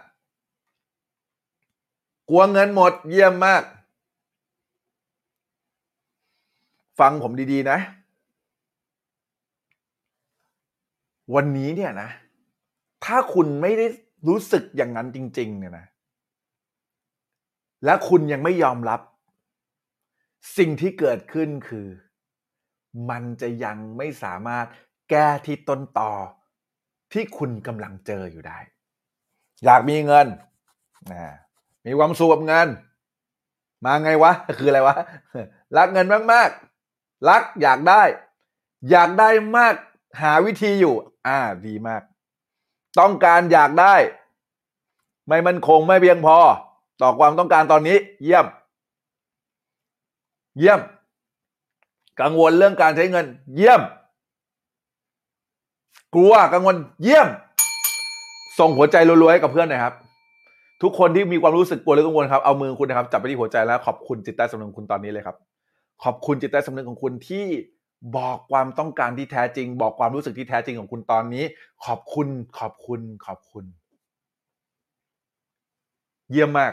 [2.29, 3.63] กลัวเงินหมดเยี่ยมมาก
[6.99, 7.79] ฟังผมดีๆนะ
[11.35, 12.09] วันนี้เนี่ยนะ
[13.05, 13.87] ถ้าคุณไม่ได้
[14.29, 15.87] รู้สึกอย่างนั้นจริง ๆ เนี่ยนะ
[17.85, 19.01] และคุณยังไม่ยอมรับ
[20.57, 21.89] สิ่งที่เกิดขึ้นคือ
[23.11, 24.67] มันจะยังไม่สามารถ
[25.11, 26.13] แก้ที่ต้นต่อ
[27.13, 28.59] ที่คุณกำลังเจออยู่ได้
[29.65, 30.27] อยากมีเงิน
[31.13, 31.27] นะ
[31.87, 32.69] มีความสุขกับเงิน
[33.85, 34.97] มาไงวะ คืออะไรวะ
[35.77, 38.03] รักเงินมากๆ รักอยากได้
[38.91, 39.75] อยากได้มาก
[40.23, 40.95] หาวิธีอยู่
[41.27, 42.03] อ่าดีมาก
[43.01, 43.95] ต้องการอยากได้
[45.27, 46.39] ไม่มันคงไม่เพียงพอ
[47.01, 48.47] ต่อความต้องการตอนนี้ เยี่ยม
[50.59, 50.81] เยี่ยม
[52.21, 53.81] กังวลเรื่องการใช้เงิน เยี่ยม
[56.15, 57.29] กลัวกังวล เยี่ยม
[58.59, 59.95] ส่งหัวใจรัวๆให้กับเพื่อนหน่อยครับ
[60.83, 65.37] ทุกคนที่มีความรู้สึกกลัวหรือกังวลครับเอามือคุณนะครับจับไปที่หัวใจแล้วขอบคุณจิตใต้สำนึกของคุณตอนนี้เลยครับ
[66.05, 67.47] ขอบคุณจิตใต้สำนึกของคุณที่
[68.17, 71.45] บอกความต้องการที่แท้จริง บอกความรู้สึกที่แท้จริงของคุณตอนนี้
[71.85, 73.65] ขอบคุณ ขอบคุณ ขอบคุณ
[76.31, 76.73] เยี่ยมมาก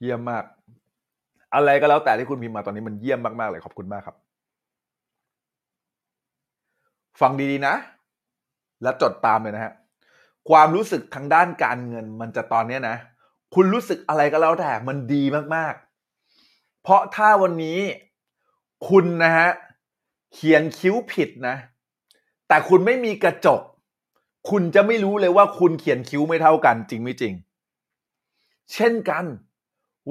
[0.00, 0.44] เยี่ยมมาก
[1.54, 4.16] อะไรก็แล้วแต่ที่คุณพิมพ์มาตอนนี้มันเยี่ยมมากๆเลยขอบคุณมากครับ
[7.20, 7.74] ฟังดีๆนะ
[8.82, 9.72] และจดตามเลยนะฮะ
[10.50, 12.96] ความรู้สึกทางด้านการเงิน มันจะตอนเนี้ยนะ
[13.54, 15.22] คุณรู้สึกอะไรก็แล้วแต่มันดี
[15.54, 17.78] มากๆ เพราะถ้าวันนี้
[18.88, 19.48] คุณนะฮะ
[20.34, 21.56] เขียนคิ้วผิดนะ
[22.48, 23.60] แต่คุณไม่มีกระจก
[24.50, 27.34] คุณจะไม่รู้เลยว่าคุณเขียนคิ้วไม่เท่ากัน จริงไม่จริง
[28.72, 29.24] เช่นกัน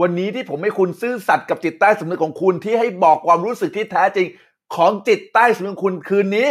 [0.02, 4.28] วันนี้ที่ผมให้คุณซื่อสัตย์กับจิตใต้สำนึกของคุณที่ให้บอกความรู้สึกที่แท้จริง
[4.76, 6.50] ของจิตใต้สำนึกของคุณคืนนี้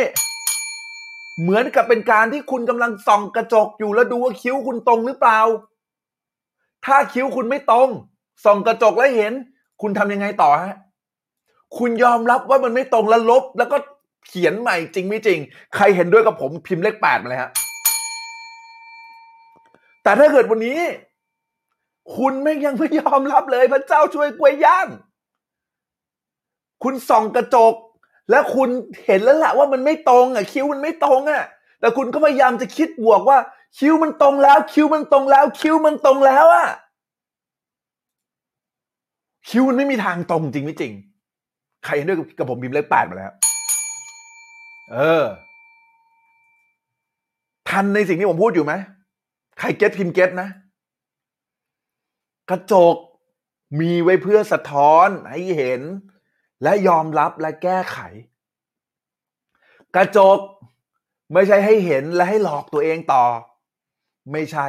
[1.41, 5.39] เหมือนกับเป็นการที่คุณกำลังส่องกระจกอยู่แล้วดูว่าคิ้วคุณตรงหรือเปล่า
[6.87, 7.89] ถ้าคิ้วคุณไม่ตรง
[8.45, 9.33] ส่องกระจกแล้วเห็น
[9.83, 10.77] คุณทำยังไงต่อฮะ
[11.79, 13.77] คุณยอมรับว่ามันไม่ตรงแล้วลบ แล้วก็
[14.27, 15.39] เขียนใหม่จริงไม่จริง
[15.75, 17.51] ใครเห็นด้วยกับผมพิมพ์เลขแปดมาเลยฮะ
[20.03, 20.79] แต่ถ้าเกิดวันนี้
[22.17, 24.89] คุณไม่ยังไม่ยอมรับเลย พระเจ้าช่วยกล้วยย่าง
[26.83, 27.75] คุณส่องกระจก
[28.31, 28.69] แล้วคุณ
[29.07, 31.45] เห็นแล้วแหละว่ามันไม่ตรงอะ คิ้วมันไม่ตรงอะ
[31.81, 33.39] แต่คุณก็พยายามจะคิดบวกว่า
[33.79, 36.69] คิ้วมันตรงแล้ว คิ้วมันตรงแล้ว คิ้วมันตรงแล้วอะ
[39.49, 40.93] คิ้วมันไม่มีทางตรงจริงไม่จริง
[41.85, 43.33] ใครเห็นด้วยกับผมพิมพ์เลขแปดมาแล้ว
[44.93, 45.25] เออ
[47.69, 48.73] ทันในสิ่งที่ผมพูดอยู่ไหม
[49.59, 50.49] ใครเก็ตพิมพ์เก็ตนะ
[52.51, 52.97] กระจก
[53.81, 55.83] มีไว้เพื่อสะท้อนให้เห็น
[56.63, 57.99] และยอมรับและแก้ไข
[59.97, 60.39] กระจก
[61.33, 63.25] ไม่ใช่ให้เห็นและให้หลอกตัวเองต่อ
[64.33, 64.67] ไม่ใช่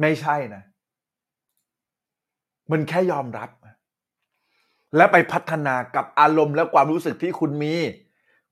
[0.00, 0.62] ไม่ใช่นะ
[2.70, 3.50] มันแค่ยอมรับ
[4.96, 7.74] และไปพัฒนากับอารมณ์และความรู้สึกที่คุณมี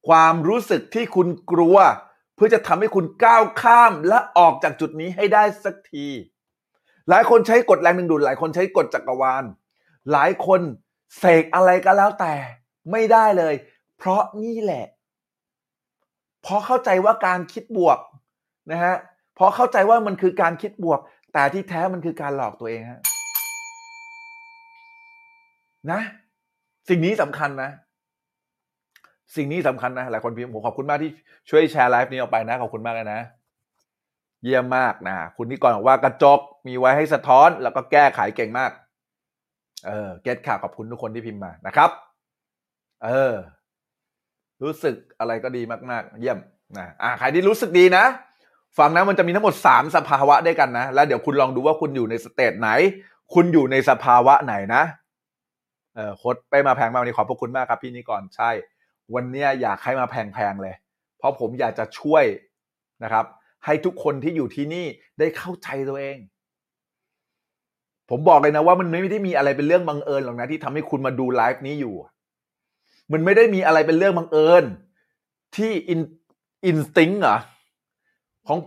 [0.09, 1.77] ความรู้สึกที่คุณกลัว
[2.35, 6.07] เพื่อจะทำให้คุณก้าวข้ามและออกจากจุดนี้ให้ได้สักที
[7.09, 9.45] หลายคนใช้กฎแรงดึงดูดหลายคนใช้กฎจักรวาล
[10.13, 10.61] หลายคน
[11.19, 12.35] เสกอะไรก็แล้วแต่
[12.91, 13.55] ไม่ได้เลย
[13.99, 14.85] เพราะนี่แหละ
[16.43, 17.99] เพราะเข้าใจว่าการคิดบวก
[18.73, 18.95] นะฮะ
[19.35, 21.01] เพราะเข้าใจว่ามันคือการคิดบวก
[21.33, 23.01] แต่ที่แท้มันคือการหลอกตัวเองฮะ
[25.91, 26.01] นะ
[26.89, 27.71] สิ่งนี้สำคัญนะ
[29.37, 31.11] สิ่งนี้สำคัญนะหลายคนพิมพ์ผมขอบคุณมากที่
[31.51, 33.21] ช่วยแชร์ไลฟ์นี้ออกไปนะขอบคุณมากเลยนะ
[34.45, 38.71] เยี่ยมมากนะคุณนิกรบอกว่ากระจกมีไว้ให้สะท้อน แล้วก็แก้ไขเก่งมาก
[39.87, 41.91] เออ get ค่ะขอบคุณทุกคนที่พิมพ์มานะครับ
[43.05, 43.33] เออ
[44.63, 46.39] รู้สึกอะไรก็ดีมากๆ เยี่ยม
[46.79, 48.05] นะอ่าใครที่รู้สึกดีนะ
[48.79, 52.71] ฟังนะมันจะมีทั้งหมดสามสภาวะด้วยกันนะ แล้วเดี๋ยวคุณลองดูว่าคุณอยู่ใน state ไหน
[53.35, 54.83] คุณอยู่ในสภาวะไหนนะ
[55.95, 58.51] เออโค้ชไปมาแพงมากวันนี้ขอบพระคุณมากครับพี่นิกรใช่
[59.15, 60.75] วันนี้อยากให้มาแพงๆเลย
[61.19, 62.25] เพราะผมอยากจะช่วย
[63.05, 63.25] นะครับ
[63.65, 64.87] ให้ทุกคนที่อยู่ที่นี่
[65.19, 66.19] ได้เข้าใจตัวเอง
[68.11, 71.95] ผมบอกเลยนะว่ามันไม่ได้มีอะไรเป็นเรื่องบังเอิญหรอกนะที่ทำให้คุณมาดูไลฟ์นี้อยู่
[73.13, 74.65] มันไม่ได้มีอะไรเป็นเรื่องบังเอิญ
[75.57, 76.01] ที่อิน
[76.67, 77.39] instinct เหรอ
[78.49, 78.59] ของ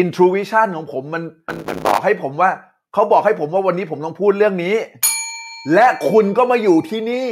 [0.00, 2.50] intuition ของผมมันมันมันบอกให้ผมว่า
[2.94, 4.76] เขาบอกให้ผมว่าวันนี้ผมต้องพูดเรื่องนี้
[5.74, 7.26] และคุณก็มาอยู่ที่นี่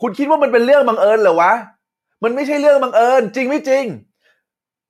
[0.00, 1.52] คุณคิดว่ามันเป็นเรื่องบังเอิญเหรอวะ
[2.24, 3.84] มันไม่ใช่เรื่องบังเอิญ จริงไม่จริง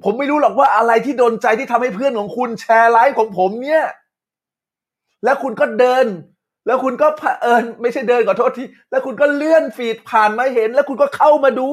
[0.03, 3.85] ผมไม่รู้หรอกว่าอะไรที่โดนใจที่ทำให้เพื่อนของคุณแชร์ไลฟ์ของผมเนี่ย
[5.25, 6.07] แล้วคุณก็เดิน
[6.67, 11.71] แล้วคุณก็เผอิญไม่ใช่เดินขอโทษทีแล้วคุณก็เลื่อนฟีดผ่านมาเห็น แล้วคุณก็เข้ามาดู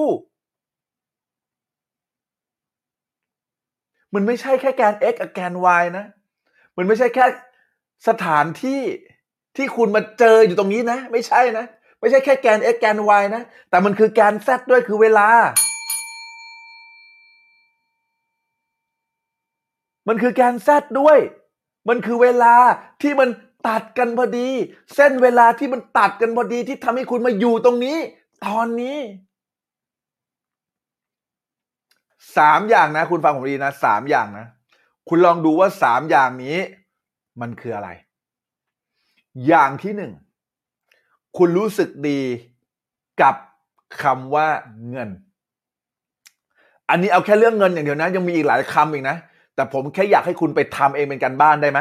[4.13, 6.05] มันไม่ใช่แค่แกน x กับแกน y นะ
[6.77, 7.25] มันไม่ใช่แค่
[8.07, 8.81] สถานที่
[9.57, 11.65] ที่คุณมาเจออยู่ตรงนี้นะ ไม่ใช่นะ
[11.99, 15.27] ไม่ใช่แค่แกน x แกน y นะ แต่มันคือแกน z ด้วยคือเวลา
[20.07, 21.17] มันคือแกน z ด้วย
[21.89, 22.55] มันคือเวลา
[23.01, 23.29] ที่มัน
[23.67, 24.49] ตัดกันพอดี
[24.95, 27.97] เส้นเวลาที่มันตัดกันพอดีที่ทำให้คุณมาอยู่ตรงนี้
[28.45, 28.97] ตอนนี้
[32.37, 34.45] สามอย่างนะ คุณฟังผมดีนะสามอย่างนะ
[35.09, 36.57] คุณลองดูว่าสามอย่างนี้
[37.41, 37.89] มันคืออะไร
[39.47, 40.11] อย่างที่หนึ่ง
[41.37, 42.21] คุณรู้สึกดี
[43.21, 43.35] กับ
[44.01, 44.47] คำว่า
[44.89, 45.09] เงิน
[46.89, 49.17] อันนี้เอาแค่เรื่องเงินอย่างเดียวนะ ยังมีอีกหลายคำอีกนะ
[49.61, 51.79] แต่ผมแค่อยากให้คุณไปทำเองเป็นการบ้านได้ไหม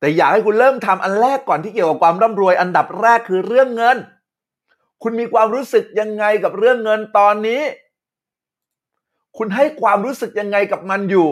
[0.00, 3.96] แต่อยากให้คุณเริ่มทำอันแรกก่อนที่เกี่ยวกับความร่ำรวยอันดับแรกคือเรื่องเงิน
[5.02, 7.62] คุณมีความรู้สึกยังไงกับเรื่องเงินตอนนี้
[9.38, 11.28] คุณให้ความรู้สึกยังไงกับมันอยู่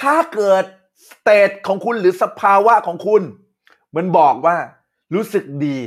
[0.00, 0.64] ถ้าเกิด
[1.08, 3.22] state ของคุณหรือสภาวะของคุณ
[3.96, 4.56] มันบอกว่า
[5.14, 5.78] รู้สึกดี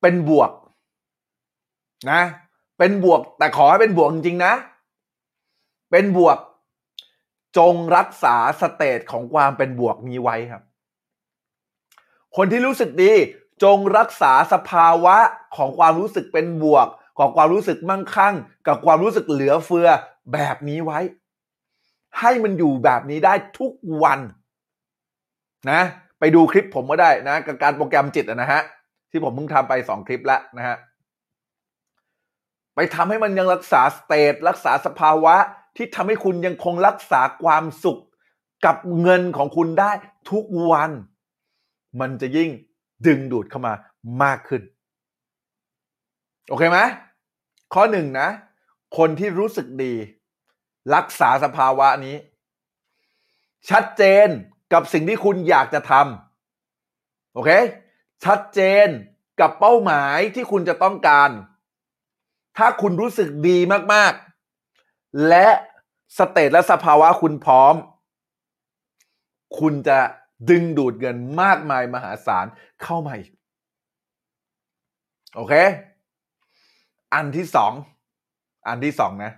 [0.00, 0.50] เป็นบวก
[2.10, 2.22] นะ
[2.78, 4.52] เป็นบวกแต่ขอให้เป็นบวกจริงๆนะ
[5.90, 6.38] เป็นบวก
[7.58, 10.62] จงรักษา state ของความเป็นบวกนี้ไว้ครับ
[12.36, 13.12] คนที่รู้สึกดี
[13.62, 15.16] จงรักษาสภาวะ
[15.56, 18.34] ของความรู้สึกเป็นบวก ของความรู้สึกมั่งคั่ง
[18.66, 19.88] กับความรู้สึกเหลือเฟือ
[20.32, 20.98] แบบนี้ไว้
[22.20, 23.72] ให้มันอยู่แบบนี้ได้ทุก
[24.02, 24.20] วัน
[25.70, 25.82] นะ
[26.18, 28.62] ไปดูคลิปผมก็ได้นะกับการโปรแกรมจิตนะฮะ
[29.10, 30.76] ที่ผมเพิ่งทำไปสองคลิปแล้วนะฮะ
[32.74, 35.36] ไปทำให้มันยังรักษาสเตตรักษาสภาวะ
[35.78, 38.02] ที่ทำให้คุณยังคงรักษาความสุข
[38.64, 39.92] กับเงินของคุณได้
[40.30, 40.90] ทุกวัน
[42.00, 42.50] มันจะยิ่ง
[43.06, 43.74] ดึงดูดเข้ามา
[44.22, 44.62] มากขึ้น
[46.48, 46.78] โอเคไหม
[47.74, 48.28] ข้อหนึ่งนะ
[48.98, 49.94] คนที่รู้สึกดี
[50.94, 52.16] รักษาสภาวะนี้
[53.70, 54.28] ชัดเจน
[54.72, 57.50] กับสิ่งที่คุณอยากจะทำโอเค
[58.24, 58.86] ชัดเจน
[59.40, 61.30] กับเป้าหมายที่คุณจะต้องการ
[62.56, 63.58] ถ้าคุณรู้สึกดี
[63.94, 64.12] มาก
[64.66, 65.48] ๆ และ
[66.16, 67.74] state และสภาวะคุณพร้อม
[69.58, 69.98] คุณจะ
[70.50, 72.46] ดึงดูดเงินมากมายมหาศาล
[72.82, 73.30] เข้ามาอีก
[75.34, 75.54] โอเค
[77.14, 77.72] อันที่สอง
[78.68, 79.32] อันที่สองนะ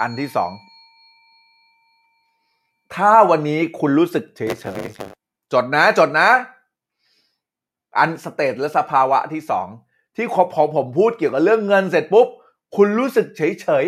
[0.00, 0.50] อันที่สอง
[2.94, 6.28] ถ้าวันนี้คุณรู้สึกเฉยเฉยๆจดนะจดนะ
[7.98, 9.68] อัน state และสภาวะที่สอง
[10.16, 12.28] ที่พอพอผมพูดเกี่ยวกับเรื่องเงินเสร็จปุ๊บ
[12.76, 13.84] คุณรู้สึกเฉยเฉย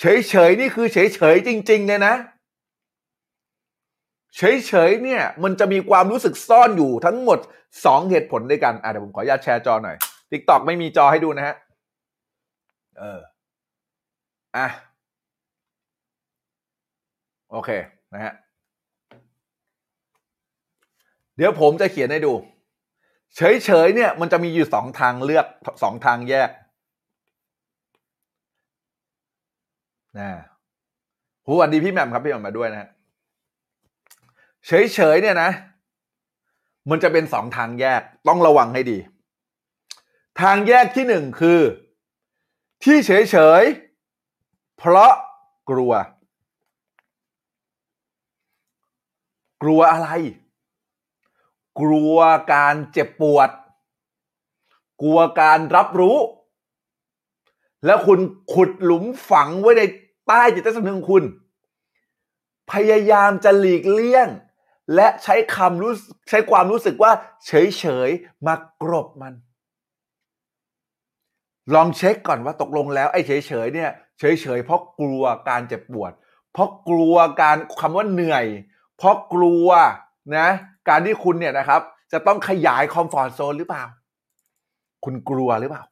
[0.00, 2.14] เฉยเฉยๆนี่คือเฉยเฉยๆจริงๆเลยนะ
[4.36, 7.38] เฉยเฉยๆเนี่ย มันจะมีความรู้สึกซ่อนอยู่ทั้งหมด
[7.84, 9.96] สองเหตุผลด้วยกันอะเดี๋ยวผมขออนุญาตแชร์จอหน่อย
[10.30, 11.56] TikTok ไม่มีจอให้ดูนะฮะ
[12.98, 13.20] เออ
[14.56, 14.66] อะ
[17.50, 17.70] โอเค
[18.14, 18.32] นะฮะ
[21.36, 22.32] เดี๋ยวผมจะเขียนให้ดู
[23.36, 25.46] เฉยๆเนี่ย มันจะมีอยู่สองทางเลือก
[25.82, 26.50] สองทางแยก
[30.18, 30.30] นะ
[31.44, 32.90] หูสวัสดีพี่แหม่มครับพี่แหม่มมาด้วยนะฮะ
[34.66, 35.50] เฉยๆเนี่ยนะ
[36.90, 38.98] มันจะเป็นสองทางแยกต้องระวังให้ดี
[40.40, 41.60] ทางแยกที่หนึ่งคือ
[42.84, 45.12] ที่เฉยๆเพราะ
[45.70, 45.92] กลัว
[49.62, 50.08] กลัวอะไร
[51.80, 52.16] กลัว
[52.52, 53.50] การเจ็บปวด
[55.02, 56.18] กลัวการรับรู้
[57.86, 58.20] แล้วคุณ
[58.52, 59.82] ขุดหลุมฝังไว้ใน
[60.26, 61.24] ใต้จิตใต้สำนึกของคุณ
[62.72, 64.28] พยายามจะหลีกเลี่ยง
[64.94, 65.92] และใช้คำรู้
[66.28, 67.12] ใช้ความรู้สึกว่า
[67.46, 69.34] เฉยๆมากรบมัน
[71.74, 76.12] ลองเช็คก่อนว่าตกลงแล้วไอ้เฉยๆเนี่ยเฉยๆเพราะกลัวการเจ็บปวด
[76.52, 78.44] เพราะกลัวการคำว่าเหนื่อย
[78.96, 79.68] เพราะกลัว
[80.36, 80.48] นะ
[80.88, 81.80] การที่คุณเนี่ยนะครับ
[82.12, 83.84] จะต้องขยายคอมฟอร์ทโซนหรือเปล่า
[85.04, 85.84] คุณกลัวหรือเปล่า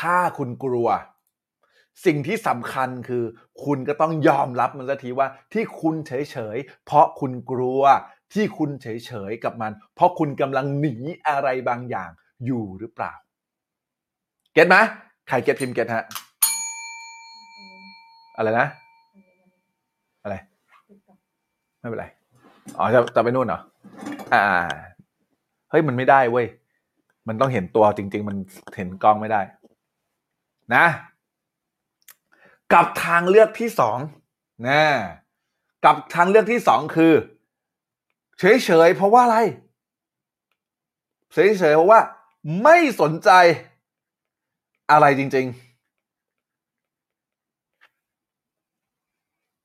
[0.00, 0.88] ถ้าคุณกลัว
[2.06, 3.24] สิ่งที่สำคัญคือ
[3.64, 7.82] คุณก็ต้องยอมรับมันสักทีว่าที่คุณเฉยๆ เพราะคุณกลัว
[8.34, 10.94] ที่คุณเฉยๆ กับมัน เพราะคุณกำลังหนี
[11.28, 12.10] อะไรบางอย่าง
[12.46, 13.12] อยู่หรือเปล่า
[14.54, 14.76] เก็ตไหม
[15.28, 16.04] ใครเก็ตพิมพ์เก็ตฮะ
[18.36, 18.66] อะไรนะ
[20.22, 20.34] อะไร
[21.78, 22.06] ไม่เป็นไร
[22.78, 23.60] อ๋อจะจะไปนู่นเหรอ
[24.34, 24.44] อ่า
[25.70, 26.46] เฮ้ยมันไม่ได้เว้ย
[27.28, 28.36] มันต้องเห็นตัวจริง ๆ มัน
[28.76, 29.40] เห็นกล้องไม่ได้
[30.74, 30.84] นะ
[32.74, 33.98] กับทางเลือกที่สอง
[34.68, 34.84] นะ
[35.84, 37.14] กับทางเลือกที่สองคือ
[38.38, 39.38] เฉยๆเพราะว่าอะไร
[41.32, 41.38] เฉ
[41.70, 42.00] ยๆเพราะว่า
[42.62, 43.30] ไม่สนใจ
[44.90, 45.62] อะไรจริง ๆ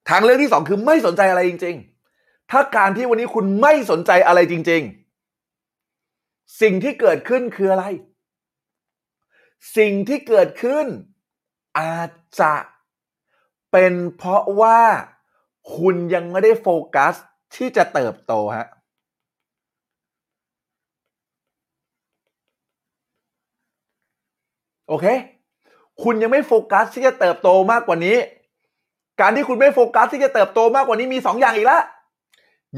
[0.10, 1.76] ทางเลือกที่สองคือไม่สนใจอะไรจริง
[2.13, 4.82] ๆ ถ้าการที่วันนี้คุณไม่สนใจอะไรจริง
[5.72, 7.86] ๆ สิ่งที่เกิดขึ้นคืออะไร
[9.78, 10.86] สิ่งที่เกิดขึ้น
[11.80, 12.54] อาจจะ
[13.71, 14.80] เป็นเพราะว่า
[15.75, 17.13] คุณยังไม่ได้โฟกัส
[17.56, 18.67] ที่จะเติบโตฮะ
[24.88, 25.06] โอเค
[26.03, 28.17] คุณยังไม่โฟกัสที่จะเติบโตมากกว่านี้
[29.21, 31.80] การที่คุณไม่โฟกัสที่จะเติบโตมากกว่านี้มีสองอย่างอีกละ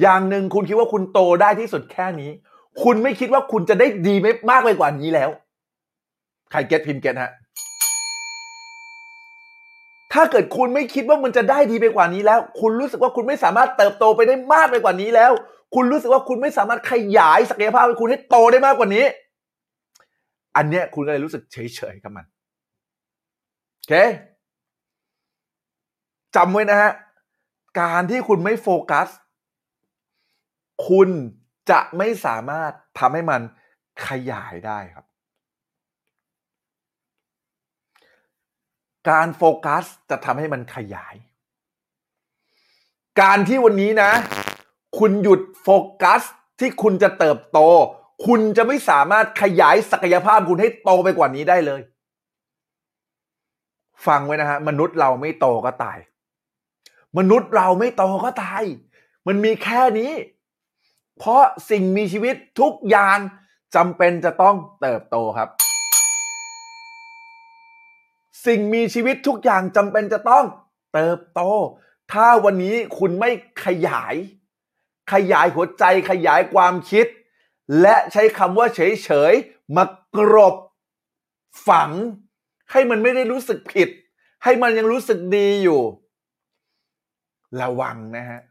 [0.02, 2.32] อย่างหนึ่งคุณคิดว่าคุณโตได้ที่สุดแค่นี้
[2.84, 5.30] คุณไม่คิดว่าคุณจะได้ดีไม่มากไปกว่านี้แล้ว
[6.52, 7.32] ใครเก็ตพิมเก็ตฮะ
[10.14, 15.32] ถ้าเกิดคุณไม่คิดว่ามันจะได้ดีไปกว่านี้แล้ว คุณรู้สึกว่าคุณไม่สามารถเติบโตไปได้มากไปกว่านี้แล้ว
[15.76, 19.06] คุณรู้สึกว่าคุณไม่สามารถขยายศักยภาพของคุณให้โตได้มากกว่านี้
[20.56, 22.26] อันเนี้ยคุณก็เลยรู้สึกเฉยๆกับมัน
[23.76, 23.94] โอเค
[26.36, 26.92] จำไว้นะฮะ
[27.80, 29.08] การที่คุณไม่โฟกัส
[30.88, 31.10] คุณ
[31.72, 33.42] จะไม่สามารถทำให้มัน
[34.08, 35.06] ขยายได้ครับ
[39.10, 41.16] การโฟกัสจะทำให้มันขยาย
[43.22, 44.12] การที่วันนี้นะ
[45.00, 45.70] คุณหยุดโฟ
[46.02, 46.22] กัส
[46.60, 47.60] ที่คุณจะเติบโต
[48.26, 51.82] คุณจะไม่สามารถขยายศักยภาพคุณให้โตไปกว่านี้ได้เลย
[54.08, 55.98] ฟังไว้นะฮะมนุษย์เราไม่โตก็ตาย
[57.18, 58.64] มนุษย์เราไม่โตก็ตาย
[59.28, 60.12] มันมีแค่นี้
[61.18, 63.18] เพราะสิ่งมีชีวิตทุกอย่าง
[63.76, 65.50] จำเป็นจะต้องเติบโตครับ
[68.46, 70.46] สิ่งมีชีวิตทุกอย่างจำเป็นจะต้อง
[70.94, 71.42] เติบโต
[72.12, 73.30] ถ้าวันนี้คุณไม่
[73.66, 74.16] ขยาย
[75.14, 77.06] ขยายหัวใจขยายความคิด
[77.82, 79.86] และใช้คำว่าเฉยๆมา
[80.16, 80.56] กรบ
[81.68, 81.92] ฝัง
[82.72, 83.90] ให้มันไม่ได้รู้สึกผิด
[84.44, 85.82] ให้มันยังรู้สึกดีอยู่
[87.62, 88.42] ระวังนะฮะ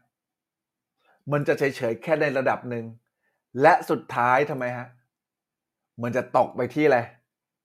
[1.31, 2.85] มันจะเฉยๆแค่ในระดับหนึ่ง
[3.61, 4.87] และสุดท้ายทำไมฮะ
[6.01, 6.99] มันจะตกไปที่อะไร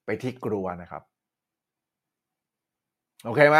[0.06, 1.02] ไปที่กลัวนะครับ
[3.24, 3.58] โอเคไหม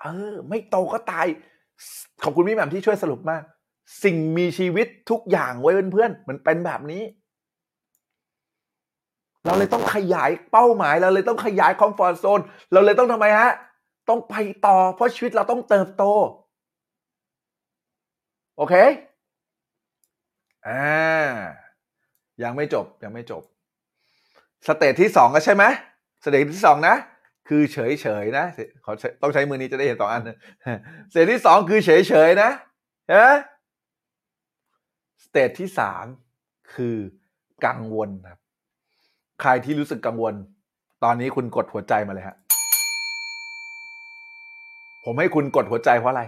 [0.00, 1.26] เออ ไม่โตก็ตาย
[2.22, 3.42] ขอบคุณพี่แหม่มที่ช่วยสรุปมาก
[4.04, 7.02] สิ่งมีชีวิตทุกอย่างไว้เพื่อนๆมันเป็นแบบนี้
[9.44, 12.40] เราเลยต้องขยายเป้าหมาย เราเลยต้องขยายคอมฟอร์ z โซน
[12.72, 13.50] เราเลยต้องทำไมฮะ
[14.08, 14.34] ต้องไป
[14.66, 16.04] ต่อ เพราะชีวิตเราต้องเติบโต
[18.56, 18.74] โอเค
[20.66, 20.84] อ่า
[22.42, 23.42] ยังไม่จบยังไม่จบ
[24.66, 25.64] state ที่สองก็ใช่ไหม
[26.24, 26.94] state ที่สองนะ
[27.54, 28.46] คือเฉยเฉยๆนะ
[28.84, 28.92] ขอ
[29.22, 30.38] ต้องใช้มือนี้จะได้เห็นสองอันนะ
[31.12, 32.50] state ที่สองคือเฉยเฉยๆนะ
[33.14, 33.30] ฮะ
[35.24, 36.04] state ที่สาม
[36.74, 36.96] คือ
[37.66, 38.40] กังวลครับ
[39.40, 40.34] ใครที่รู้สึกกังวล
[41.04, 42.36] ตอนนี้คุณกดหัวใจมาเลยฮะ
[45.04, 46.22] ผมให้คุณกดหัวใจเพราะอะไร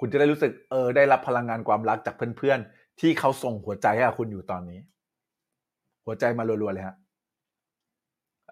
[0.00, 4.78] คุณจะได้รู้สึกเออได้รับพลังงานความรักจากเพื่อนๆ ที่เขาส่งหัวใจให้คุณอยู่ตอนนี้
[6.04, 6.96] หัวใจมารัวๆเลยฮะ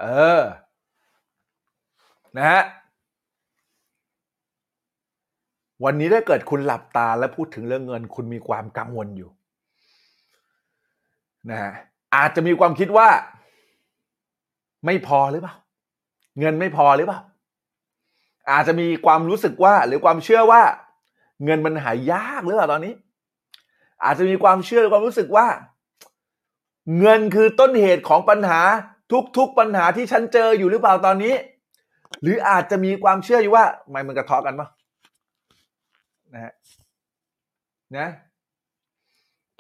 [0.01, 0.07] เอ
[0.41, 0.43] อ
[2.37, 2.63] นะฮะ
[5.85, 9.31] วันนี้ถ้าเกิดคุณหลับตาและพูดถึงเรื่องเงิน คุณมีความกังวลอยู่
[11.51, 11.73] นะฮะ
[12.15, 13.09] อาจจะมีความคิดว่า
[14.87, 15.55] ไม่พอหรือเปล่า
[16.41, 17.21] เงินไม่พอหรือเปล่า
[18.51, 20.63] อาจจะมีความรู้สึกว่า หรือความเชื่อว่า
[21.45, 22.95] เงินมันหายากหรือเปล่าตอนนี้
[24.05, 25.47] อาจจะมีความเชื่อหรือความรู้สึกว่า
[26.99, 28.61] เงินคือต้นเหตุของปัญหา
[29.37, 31.35] ทุกๆปัญหาที่ฉันเจออยู่หรือเปล่าตอนนี้
[32.23, 34.69] หรืออาจจะมีความเชื่ออยู่ว่าไม่มันกระทบกันปะ
[36.35, 36.53] นะฮะ
[37.97, 38.09] นะ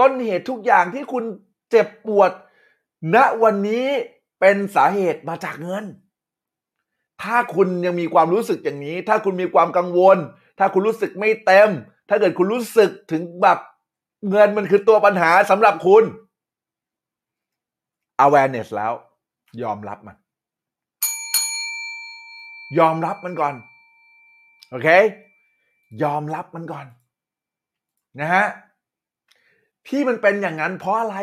[0.00, 1.24] ต้นเหตุทุกอย่างที่คุณ
[1.70, 2.30] เจ็บปวด
[3.14, 3.86] ณวันนี้
[4.40, 5.84] เป็นสาเหตุมาจากเงิน
[7.22, 10.18] ถ้าคุณยังมีความรู้สึกอย่างนี้ ถ้าคุณมีความกังวล
[10.58, 11.70] ถ้าคุณรู้สึกไม่เต็ม
[12.08, 13.58] ถ้าเกิดคุณรู้สึกถึงแบบ
[14.30, 16.04] เงินมันคือตัวปัญหาสำหรับคุณ
[18.24, 18.92] awareness แล้ว
[19.62, 20.16] ยอมรับมัน
[22.78, 23.54] ยอมรับมันก่อน
[24.70, 24.88] โอเค
[26.02, 26.86] ยอมรับมันก่อน
[28.20, 28.46] นะฮะ
[29.88, 31.16] ที่มันเป็นอย่างนั้นเพราะอะไร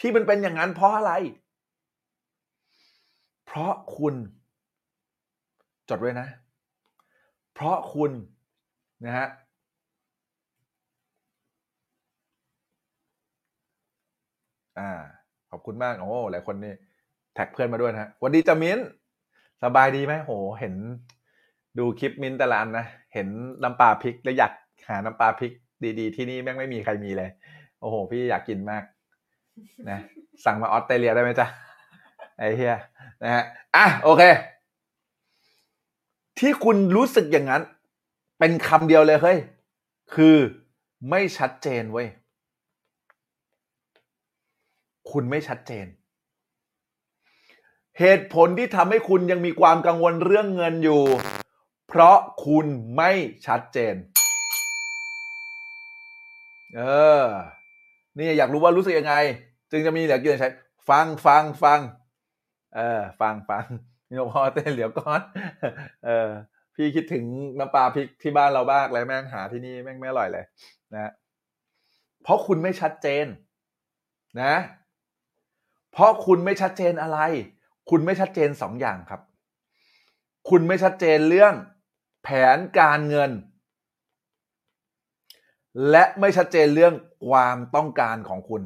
[0.00, 1.12] ที่มันเป็นอย่างนั้นเพราะอะไร
[3.46, 4.14] เพราะคุณ
[5.88, 6.28] จดไว้นะ
[7.54, 8.10] เพราะคุณ
[9.04, 9.26] นะฮะ
[14.78, 14.90] อ่า
[15.50, 16.74] ขอบคุณมาก โอ้ หลายคนนี่
[17.34, 18.78] แท็กเพื่อนมาด้วยนะฮะวันดีจะมิ้น
[19.64, 20.74] สบายดีไหมโห เห็น
[21.78, 23.28] ดูคลิปมิ้นแต่ละอันนะ เห็น
[23.62, 24.52] น้ำปลาพริกแล้วอยาก
[24.88, 25.52] หาน้ำปลาพริก
[25.98, 27.30] ดีๆ ที่นี่แม่งไม่มีใครมีเลย
[27.80, 28.84] โอ้โห พี่อยากกินมาก
[29.90, 29.98] นะ
[30.44, 31.46] สั่งมาออสเตรเลียได้ไหมจ๊ะ
[32.38, 32.76] ไอ้เฮีย
[33.22, 33.44] นะฮะ
[33.76, 34.22] อะ โอเค
[36.38, 37.62] ที่คุณรู้สึกอย่างนั้น
[38.38, 39.38] เป็นคำเดียวเลยเฮ้ย
[40.14, 40.36] คือ
[41.10, 42.08] ไม่ชัดเจนเว้ย
[45.10, 45.86] คุณไม่ชัดเจน
[48.00, 51.02] เหตุผลที่ทำให้คุณยังมีความกังวลเรื่องเงินอยู่
[51.88, 52.16] เพราะ
[52.46, 52.66] คุณ
[52.96, 53.10] ไม่
[53.46, 53.94] ชัดเจน
[56.76, 56.82] เอ
[57.20, 57.22] อ
[58.18, 59.14] นี่อยากรู้ว่ารู้สึกยังไง
[59.70, 60.50] จึงจะมีเหลือกินใช้
[60.88, 61.80] ฟังฟังฟัง
[62.76, 63.64] เออ ฟังฟัง
[64.08, 65.20] นี่พอเต้นเหลียวก้อน
[66.04, 66.28] เออ
[66.74, 67.24] พี่คิดถึง
[67.58, 70.44] น้ำปลาพริกที่บ้านเราบ้างเลยแม่งหาที่นี่แม่งไม่อร่อยเลย
[70.94, 71.12] นะ
[72.22, 73.26] เพราะคุณไม่ชัดเจน
[74.42, 74.54] นะ
[75.92, 77.20] เพราะคุณไม่ชัดเจนอะไร
[77.90, 79.20] คุณไม่ชัดเจนสองอย่างครับ
[80.48, 81.54] คุณไม่ชัดเจนเรื่อง
[82.24, 83.30] แผนการเงิน
[85.90, 86.94] และไม่ชัดเจนเรื่อง
[87.28, 88.62] ความต้องการของคุณ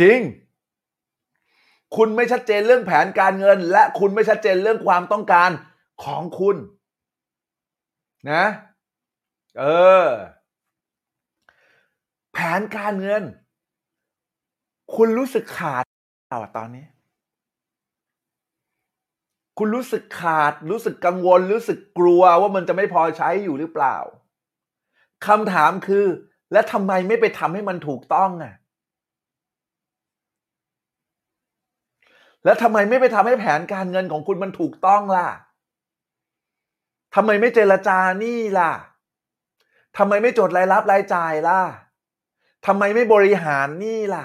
[0.00, 0.18] จริง
[1.96, 5.50] คุณไม่ชัดเจนเรื่องแผนการเงิน และคุณไม่ชัดเจนเรื่องความต้องการ
[6.04, 6.56] ของคุณ
[8.32, 8.44] นะ
[9.58, 9.64] เอ
[10.04, 10.06] อ
[12.32, 13.22] แผนการเงิน
[14.94, 15.84] คุณรู้สึกขาด
[16.28, 16.86] เปล่าตอนนี้
[19.58, 23.96] คุณรู้สึกขาด รู้สึกกังวล รู้สึกกลัวว่ามันจะไม่พอใช้อยู่หรือเปล่า
[25.26, 26.06] คำถามคือ
[26.52, 28.54] และทำไมไม่ไปทำให้มันถูกต้องอะ
[32.44, 35.28] แล้วทำไมไม่ไปทำให้แผนการเงินของคุณมันถูกต้องล่ะ
[37.14, 38.72] ทำไมไม่เจรจาหนี่ล่ะ
[39.96, 41.60] ทำไมไม่จดรายรับรายจ่ายล่ะ
[42.66, 44.24] ทำไมไม่บริหารหนี่ล่ะ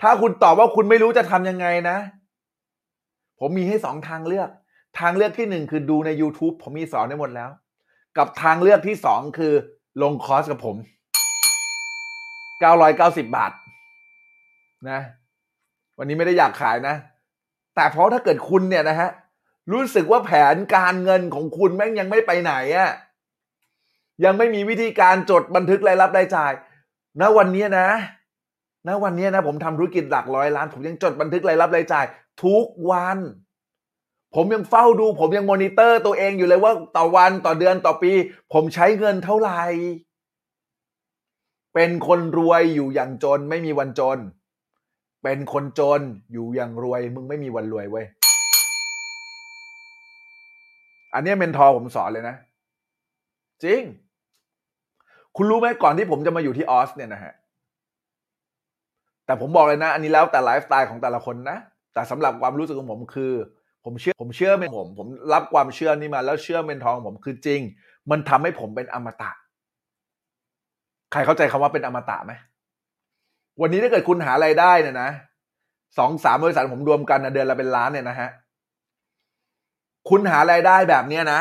[0.00, 1.98] ถ้าคุณตอบว่าคุณไม่รู้จะทำยังไงนะ
[3.38, 4.48] ผมมีให้สองทางเลือก
[4.98, 7.50] ทางเลือกที่หนึ่งคือดูใน YouTube ผมมีสอนได้หมดแล้ว
[8.18, 9.52] กับทางเลือกที่สองคือ
[10.02, 10.76] ลงคอร์สกับผม
[12.50, 13.52] 990 บาท
[14.90, 15.00] นะ
[15.98, 16.94] วันนี้ไม่ได้อยากขายนะ
[17.74, 19.10] แต่เพราะถ้าเกิดคุณเนี่ยนะฮะ
[19.72, 22.90] รู้สึกว่าแผนการเงินของคุณแม่งยังไม่ไปไหนอะ่ะ
[24.24, 26.52] ยังไม่มีวิธีการจดบันทึกรายรับรายจ่าย
[27.20, 27.88] ณวันนี้นะ
[28.88, 32.04] ณวันนี้นะผมทำธุรกิจหลักร้อยล้าน ผมยังจดบันทึกรายรับรายจ่าย
[32.44, 33.18] ทุกวัน
[34.34, 38.12] ผมยังเฝ้าดู ผมยังมอนิเตอร์ตัวเองอยู่เลยว่าต่อวันต่อเดือนต่อปี
[38.52, 39.62] ผมใช้เงินเท่าไหร่
[41.74, 44.18] เป็นคนรวยอยู่อย่างจนไม่มีวันจน
[45.22, 46.00] เป็นคนจน
[46.32, 48.06] อยู่อย่างรวย มึงไม่มีวันรวยเว้ย
[51.14, 52.36] อันนี้ mentor ผมสอนเลยนะ
[53.64, 53.82] จริง
[55.36, 57.34] คุณรู้ไหมก่อนที่ผมจะมาอยู่ที่ออสเนี่ยนะฮะ
[59.30, 61.58] แต่ผมบอกเลยนะ อันนี้แล้วแต่ไลฟ์สไตล์ของแต่ละคนนะ
[61.94, 63.32] แต่สำหรับความรู้สึกของผมคือ
[63.84, 67.60] ผมเชื่อผมเชื่อ mentor ผม ผมรับความเชื่อนี้มาแล้วเชื่อ mentor ผมคือจริง
[68.10, 69.30] มันทำให้ผมเป็นอมตะ
[71.12, 72.32] ใครเข้าใจคำว่าเป็นอมตะไหม
[73.60, 75.10] วันนี้ถ้าเกิดคุณหารายได้เนี่ยนะ
[75.98, 78.30] สองสามบริษัทผมรวมกันนะเดือนละเป็นล้านเนี่ยนะฮะ
[80.08, 81.40] คุณหารายได้แบบเนี้ยนะ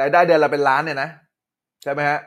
[0.00, 1.08] รายได้เดือนละเป็นล้านเนี่ยนะ
[1.82, 2.18] ใช่ไหมฮะ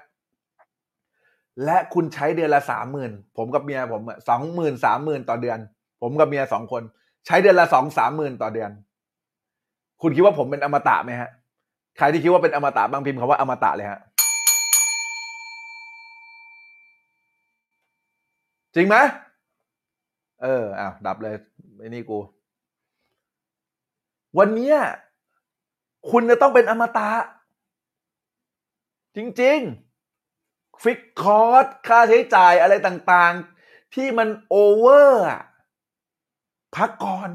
[1.66, 5.60] และคุณใช้เดือนละสามหมื่นผมกับเมียผมสองหมื่นสามหมื่นต่อเดือน
[6.02, 6.84] ผมกับเมียสองคน
[7.26, 8.72] ใช้เดือนละสองสามหมื่นต่อเดือน
[10.02, 11.30] คุณคิดว่าผมเป็นอมตะไหมฮะ
[11.98, 14.02] ใครที่คิดว่าเป็นอมตะบ้างพิมพ์คำว่าอมตะเลยฮะ
[18.76, 18.96] จริงไหม
[20.44, 21.36] เอออ้าวดับเลย
[21.78, 22.20] ไอ้นี่กู
[24.38, 24.74] วันนี้
[26.12, 27.10] คุณจะต้องเป็นอมตะ
[29.16, 29.89] จริง ๆ
[30.82, 35.26] ฟิกคอร์สค่าใช้จ่ายอะไรต่างๆ ที่มันโอเวอร์
[36.76, 37.30] พักก่อน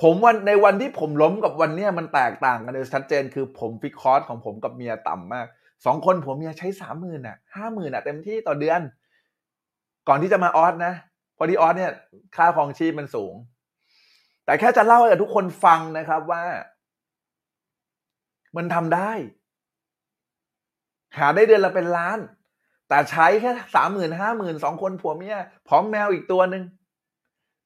[0.00, 5.46] ผมวันในวันที่ผมล้มกับวันเนี้ยมันแตกต่างกันเลยชัดเจนคือผมฟิกคอร์สของผมกับเมียต่ำมาก
[5.84, 8.80] สองคนผมเมียใช้สามหมื่นอะห้าหมื่นอะเต็มที่ต่อเดือน
[10.08, 10.94] ก่อนที่จะมาออสนะ
[11.36, 11.92] พอดีออสเนี่ย
[12.36, 13.34] ค่าครองชีพมันสูง
[14.44, 16.44] แต่แค่จะเล่าให้กับทุกคนฟังนะครับว่า
[18.56, 19.12] มันทำได้
[21.18, 22.18] หาได้เดือนละเป็นล้าน
[22.88, 25.36] แต่ใช้แค่สามหมื่นห้าหมื่นสองคนผัวเมีย
[25.68, 26.64] พร้อมแมวอีกตัวหนึ่ง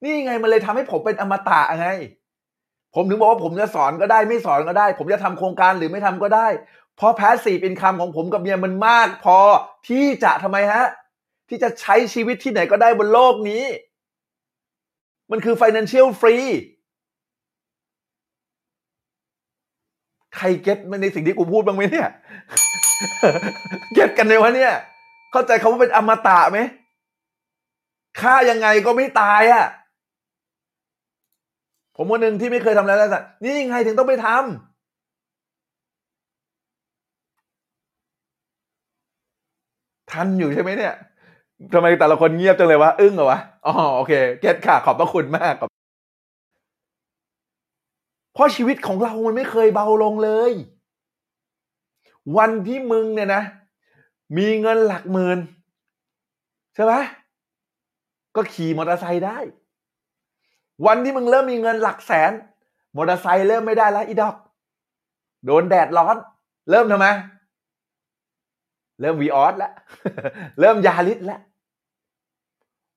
[0.05, 1.89] นี่ไงมันเลยทำให้ผมเป็นอมตะไง
[2.95, 6.49] ผมถึงบอกว่าผมจะสอนก็ได้ไม่สอนก็ได้ ผมจะทำโครงการหรือไม่ทำก็ได้
[6.97, 9.39] เพราะ passive income ของผมกับเมียมันมากพอ
[9.89, 10.85] ที่จะทำไมฮะ
[11.49, 13.65] ที่จะใช้ชีวิตที่ไหนก็ได้บนโลกนี้
[15.31, 16.49] มันคือ financial free
[20.37, 22.09] ใคร get ในสิ่งที่กูพูดบ้างไหมเนี่ย
[23.95, 24.73] เก็ตกันเลยวะเนี่ย
[25.33, 26.59] เข้าใจคาว่าเป็นอมตะไหม
[28.21, 29.67] ฆ่ายังไงก็ไม่ตายอะ่ะ
[31.97, 34.39] ผมคนหนึ่งที่ไม่เคยทำอะไรแล้วสันี่ยังไงถึงต้องไปทำ
[40.11, 40.95] ทันอยู่ใช่ไหมเนี่ย
[41.73, 45.71] ทำไมแต่ละคนเงียบจังเลยวะอึ้งเหรอวะอ๋อโอเค เก็ตค่ะ ขอบพระคุณมากครับ
[48.35, 50.53] เพราะชีวิตของเรามันไม่เคยเบาลงเลย
[52.37, 53.43] วันที่มึงเนี่ยนะ
[54.37, 55.39] มีเงินหลักหมื่น
[56.75, 56.95] ใช่ไหม
[58.37, 59.39] ก็ขี่มอเตอร์ไซค์ได้
[60.87, 62.33] วันที่มึงเริ่มมีเงินหลักแสน
[62.97, 64.37] มอเตอร์ไซค์เริ่มไม่ได้แล้วอีดอก
[65.45, 66.17] โดนแดดร้อน
[66.71, 67.07] เริ่มทำไม
[69.01, 69.73] เริ่ม Vios แล้ว
[70.61, 71.41] เริ่ม Yaris แล้ว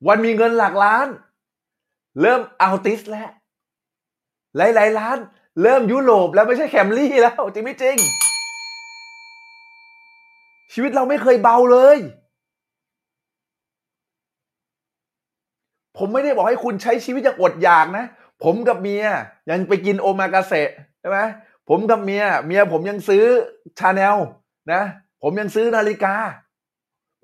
[0.08, 1.08] วันมีเงินหลักล้าน
[2.22, 3.30] เริ่ม Altis แล้ว
[4.58, 5.18] หลายๆล้าน
[5.62, 7.98] เริ่มยุโรปแล้วไม่ใช่ Camry แล้ว จริงไม่จริง
[10.74, 11.98] ชีวิตเราไม่เคยเบาเลย
[15.98, 18.06] ผมไม่ได้บอกให้คุณใช้ชีวิตอย่างอดอยากนะ
[18.44, 19.04] ผมกับเมีย
[19.50, 20.70] ยังไปกินโอมากาเสะ
[21.00, 21.20] ใช่ไหม
[21.70, 23.24] ผมกับเมีย เมียผมยังซื้อ
[23.80, 24.18] ชาแนล
[24.72, 24.84] นะ
[25.24, 26.16] ผมยังซื้อนาฬิกา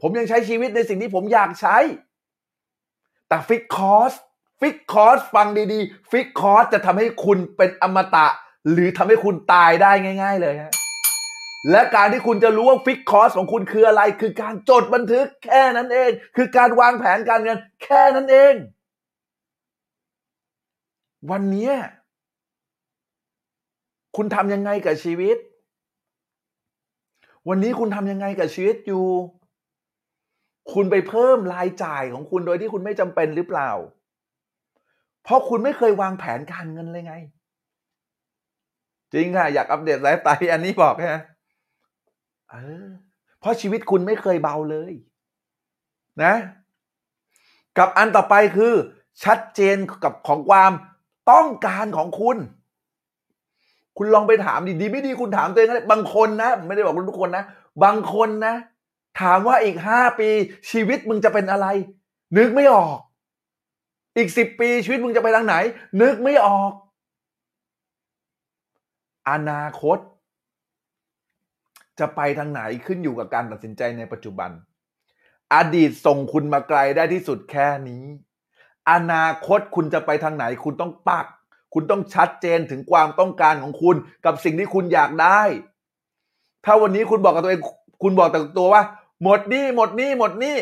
[0.02, 1.78] ผมยังใช้ชีวิตในสิ่งที่ผมอยากใช้
[3.28, 4.14] แต่ fixed cost
[4.60, 8.28] fixed cost ฟังดีๆ fixed cost จะทำให้คุณเป็นอมตะ
[8.72, 9.92] หรือทำให้คุณตายได้
[10.24, 10.74] ง่าย ๆ เลยฮะ
[11.72, 18.54] และการที่คุณจะรู้ว่า fixed cost ของคุณคืออะไร คือการจดบันทึกแค่นั้นเอง คือการวางแผนการเงิน แค่นั้นเอง
[21.32, 21.72] วันนี้
[24.16, 25.38] คุณทำยังไงกับชีวิต
[27.50, 29.06] วันนี้คุณทำยังไงกับชีวิตอยู่
[30.74, 33.70] คุณไปเพิ่มรายจ่ายของคุณโดยที่คุณไม่จำเป็นหรือเปล่า
[35.24, 37.16] เพราะคุณไม่เคยวางแผนการเงินเลยไง
[39.14, 41.22] จริงค่ะ อยากอัปเดตไลฟ์สไตล์อันนี้บอกฮะ
[42.52, 42.88] เออ
[43.40, 44.94] เพราะชีวิตคุณไม่เคยเบาเลย
[46.24, 46.34] นะ
[47.78, 48.74] กับอันต่อไปคือ
[49.24, 50.72] ชัดเจนกับของความ
[51.32, 52.38] ต้องการของคุณ
[53.98, 57.44] คุณลองไปถามดีดีไม่ดีคุณถามตัวเองนะบางคนนะไม่ได้บอกคุณทุกคนนะ
[57.84, 58.56] บางคนนะ
[59.22, 60.30] ถามว่าอีกห้าปี
[60.72, 61.68] ชีวิตมึงจะเป็นอะไร
[62.38, 62.98] นึกไม่ออก
[64.18, 65.56] อีกสิบปีชีวิตมึงจะไปทางไหน
[66.02, 66.72] นึกไม่ออก
[69.30, 69.98] อนาคต
[72.00, 74.52] จะไปทางไหนขึ้นอยู่กับการตัดสินใจในปัจจุบัน
[75.54, 78.04] อดีตส่งคุณมาไกลได้ที่สุดแค่นี้
[78.92, 81.26] อนาคตคุณจะไปทางไหน คุณต้องปัก
[81.74, 83.96] คุณต้องชัดเจนถึงความต้องการของคุณ
[84.26, 85.42] กับสิ่งที่คุณอยากได้
[86.66, 87.62] ถ้าวันนี้คุณบอกกับตัวเอง
[88.04, 88.84] คุณบอกแต่ตัวว่า
[89.24, 90.56] หมดนี้หมดนี้หมดนี้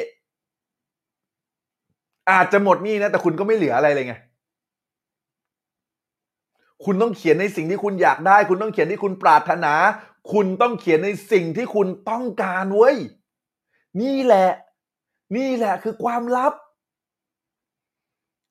[2.32, 4.16] อาจจะหมดนี้นะแต่คุณก็ไม่เหลืออะไรเลยไง
[6.86, 9.74] คุณต้องเขียนในสิ่งที่คุณอยากได้ คุณต้องเขียนที่คุณปรารถนา
[10.32, 12.96] คุณต้องเขียนในสิ่งที่คุณต้องการเว้ย
[14.02, 14.50] นี่แหละ
[15.36, 16.54] นี่แหละคือความลับ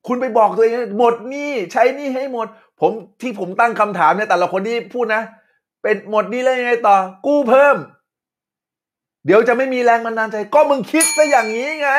[0.06, 2.46] คุณไปบอกตัวเองหมดนี้ใช้นี้ให้หมด
[2.80, 5.22] ผมที่ผมตั้งคำถามเนี่ยแต่ละคนที่พูดนะ
[5.82, 6.96] เป็นหมดนี้แล้วยังไงต่อ
[7.26, 7.76] กู้เพิ่ม
[9.26, 11.90] เดี๋ยวจะไม่มีแรงบันดาลใจ ก็มึงคิดซะอย่างนี้ไง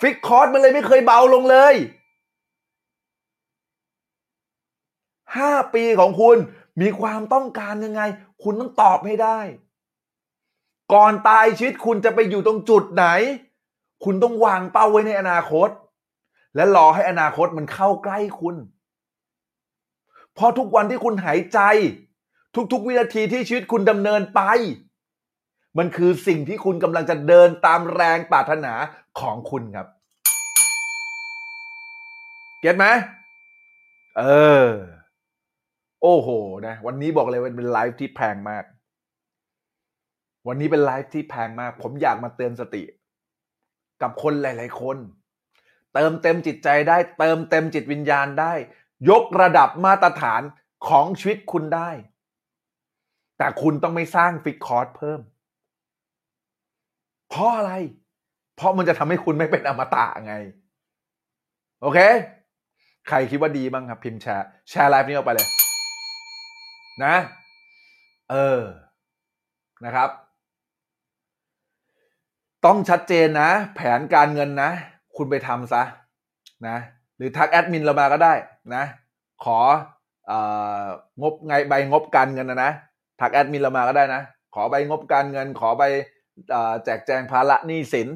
[0.00, 1.74] ฟิกคอร์สมันเลยไม่เคยเบาลงเลย
[5.36, 6.36] ห้าปีของคุณ
[6.80, 8.02] มีความต้องการยังไง
[8.42, 9.40] คุณต้องตอบให้ได้
[10.92, 13.06] ก่อนตายชีวิตคุณจะไปอยู่ตรงจุดไหน
[14.04, 15.68] คุณต้องวางเป้าไว้ในอนาคต
[16.54, 18.56] และรอให้อนาคตมันเข้าใกล้คุณ
[20.34, 21.60] เพราะทุกวันที่คุณหายใจ
[22.72, 24.40] ทุกๆ วินาทีที่ชีวิตคุณดำเนินไป
[25.78, 28.72] มันคือสิ่งที่คุณกำลังจะเดินตามแรงปรารถนา
[29.20, 29.86] ของคุณครับ
[32.60, 32.86] เก็ตไหม
[34.18, 34.24] เอ
[34.66, 34.68] อ
[36.02, 36.28] โอ้โห
[36.66, 38.64] นะวันนี้บอกเลยว่าเป็นไลฟ์ที่แพงมาก
[40.48, 42.82] วันนี้เป็นไลฟ์ที่แพงมาก ผมอยากมาเตือนสติ
[44.02, 44.96] กับคนหลาย ๆ คน
[45.94, 48.52] เติมเต็มจิตใจได้ เติมเต็มจิตวิญญาณได้
[49.10, 50.42] ยกระดับมาตรฐาน
[50.88, 51.90] ของชีวิตคุณได้
[53.38, 55.20] แต่คุณต้องไม่สร้างฟิกคอร์สเพิ่ม
[57.28, 57.72] เพราะอะไร
[58.56, 60.34] เพราะมันจะทำให้คุณไม่เป็นอมตะไง
[61.82, 61.98] โอเค
[63.08, 65.48] ใครคิดว่าดีบ้างครับ พิมพ์แชร์แชร์ไลฟ์นี้ออกไปเลย
[67.04, 67.14] นะ
[68.30, 68.60] เออ
[69.84, 70.10] นะครับ
[72.66, 74.70] ต้องชัดเจนนะ แผนการเงินนะ
[75.16, 75.82] คุณไปทำซะ
[76.66, 76.76] นะ
[77.16, 78.34] หรือทักแอดมินเรามาก็ได้
[78.74, 78.84] นะ
[79.44, 79.58] ขอ
[80.30, 80.32] อ
[81.22, 82.72] งบไงใบงบการเงินนะนะ
[83.20, 84.22] ทักแอดมินเรามาก็ได้นะ
[84.54, 85.82] ขอใบงบการเงิน ขอใบ
[86.84, 88.08] แจกแจงภาระหนี้สิน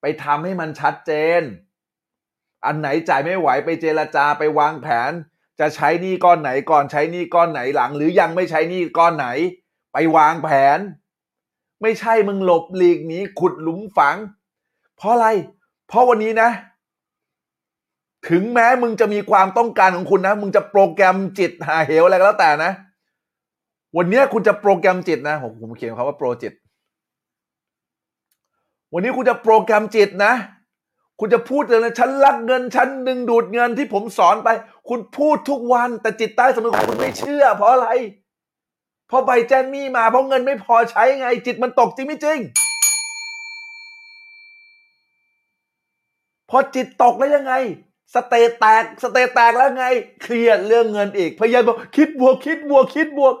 [0.00, 1.42] ไปทำให้มันชัดเจน
[2.64, 5.12] อันไหนจ่ายไม่ไหวไปเจรจาไปวางแผน
[5.60, 9.26] จะใช้หนี้ก้อนไหนก่อนใช้หนี้ก้อนไหนหลัง หรือยังไม่ใช้หนี้ก้อนไหน
[9.92, 10.78] ไปวางแผน
[11.82, 14.16] ไม่ใช่มึงหลบหลีกหนีขุดหลุมฝัง
[14.96, 15.28] เพราะอะไร
[15.88, 16.50] เพราะวันนี้นะ
[18.28, 22.72] ถึงแม้มึงจะมีความต้องการของคุณนะ มึงจะโปรแกรมจิตหาเหวอะไรก็แล้วแต่นะ
[23.96, 26.52] วันนี้คุณจะโปรแกรมจิตนะผมผมเขียนคำว่าโปรจิต
[28.92, 30.32] วันนี้คุณจะโปรแกรมจิตนะ
[31.20, 34.48] คุณจะพูดเลยนะฉันรักเงินฉันดึงดูดเงินที่ผมสอนไป
[34.88, 37.88] คุณพูดทุกวันแต่จิตใต้สำนึกของคุณไม่เชื่อ เพราะอะไร
[39.08, 42.38] เพราะใบแจ้งหนี้มาเพราะเงินไม่พอใช้ไง จิตมันตกจริงไม่จริง
[46.50, 47.52] พอจิตตกแล้วยังไง
[48.14, 49.86] state แตก state แตกแล้วไง
[50.22, 53.34] เครียดเรื่องเงินอีก พยายามบอกคิดบวกคิดบวกคิดบวก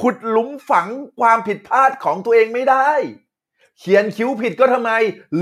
[0.00, 0.88] ขุดหลุมฝัง
[1.20, 2.88] ความผิดพลาดของตัวเองไม่ได้
[3.78, 4.90] เขียนคิ้วผิดก็ทำไม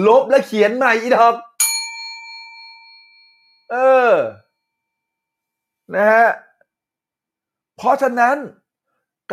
[0.06, 1.34] ลบแล้วเขียนใหม่อีดอก
[3.70, 3.76] เอ
[4.10, 4.12] อ
[5.92, 6.28] นะฮะ
[7.76, 8.36] เพราะฉะนั้น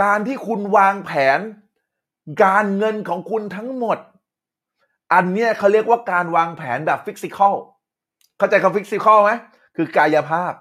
[0.01, 1.39] การที่คุณวางแผน
[2.43, 3.97] การเงินของคุณทั้งหมด
[5.13, 7.55] อันเนี้ยเขาเรียกว่าการวางแผนแบบ physical
[8.37, 9.31] เข้าใจคำ physical ไหม
[9.75, 10.53] คือกายภาพ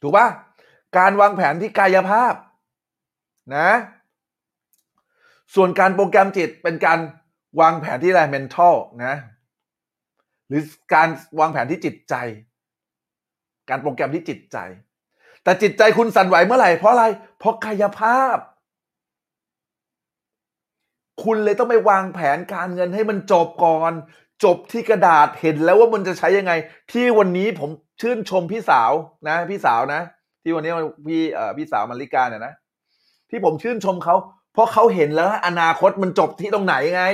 [0.00, 0.28] ถูกปะ
[0.98, 2.34] การวางแผนที่กายภาพ
[3.56, 3.70] นะ
[5.54, 6.98] ส่วนการโปรแกรมจิตเป็นการ
[7.60, 8.74] วางแผนที่อะไร mental
[9.04, 9.14] นะ
[10.48, 10.62] หรือ
[10.94, 11.08] การ
[11.38, 12.14] วางแผนที่จิตใจ
[13.68, 14.56] การโปรแกรมที่จิตใจ
[15.44, 17.04] แต่จิตใจคุณสั่นไหวเมื่อไหร่เพราะอะไร
[17.38, 18.36] เพราะกายภาพ
[21.24, 23.92] คุณเลยต้องไปวางแผนการเงินให้มันจบก่อน
[24.44, 26.52] จบที่กระดาษเห็นแล้วว่ามันจะใช้ยังไง
[26.92, 28.92] ที่วันนี้ผมชื่นชมพี่สาว
[29.28, 30.00] นะ พี่สาวนะ
[30.42, 30.72] ที่วันนี้
[31.06, 32.54] พี่เอ่อพี่สาวมาริกาเนี่ยนะ
[33.30, 34.14] ที่ผมชื่นชมเขา
[34.52, 37.04] เพราะเขาเห็นแล้ว อนาคตมันจบที่ตรงไหนไง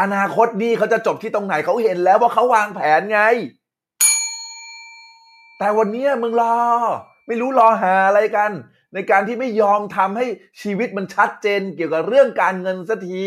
[0.00, 3.20] อนาคตนี่เขาจะจบที่ตรงไหนเขาเห็นแล้วว่าเขาวางแผนไง
[5.58, 6.56] แต่วันนี้มึงรอ
[7.26, 8.50] ไม่รู้รอหาอะไรกัน
[8.94, 10.26] ในการที่ไม่ยอมทำให้
[10.62, 13.26] ชีวิตมันชัดเจนเกี่ยวกับเรื่องการเงินสักที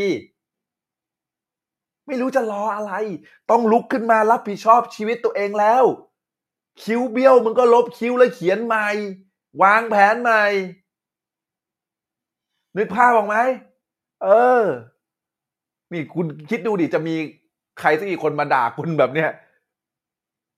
[2.07, 2.93] ไม่รู้จะรออะไร
[3.51, 5.83] ต้องลุกขึ้นมารับผิดชอบชีวิตตัวเองแล้ว
[6.83, 8.87] คิ้วเบี้ยวมึงก็ลบคิ้วแล้วเขียนใหม่
[9.61, 10.43] วางแผนใหม่
[12.77, 13.37] นึกภาพออกไหม
[14.23, 14.29] เอ
[14.61, 14.63] อ
[15.91, 17.15] นี่คุณคิดดูดิจะมี
[17.79, 19.29] ใครสักกี่คนมาด่าคุณแบบเนี้ย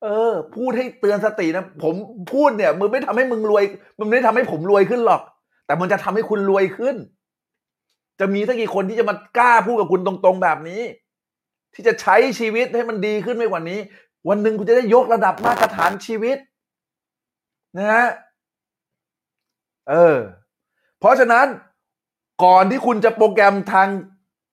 [0.03, 1.95] เออ พูดให้เตือนสตินะ ผม
[2.33, 3.63] พูดเนี่ย มึงไม่ทำให้มึงรวย
[3.99, 5.21] มันไม่ได้ทำให้ผมรวยขึ้นหรอก
[5.65, 6.95] แต่มันจะทำให้คุณรวยขึ้น
[8.19, 10.81] จะมีสักกี่คนที่จะมากล้าพูดกับคุณตรงๆแบบนี้
[11.73, 13.79] ที่จะใช้ชีวิตให้มันดีขึ้นไม่กว่านี้
[14.29, 16.37] วันหนึ่งคุณจะได้ยกระดับมาตรฐานชีวิต
[17.77, 18.07] นะฮะ
[19.89, 20.17] เออ
[20.99, 21.47] เพราะฉะนั้น
[22.43, 23.87] ก่อนที่คุณจะโปรแกรมทาง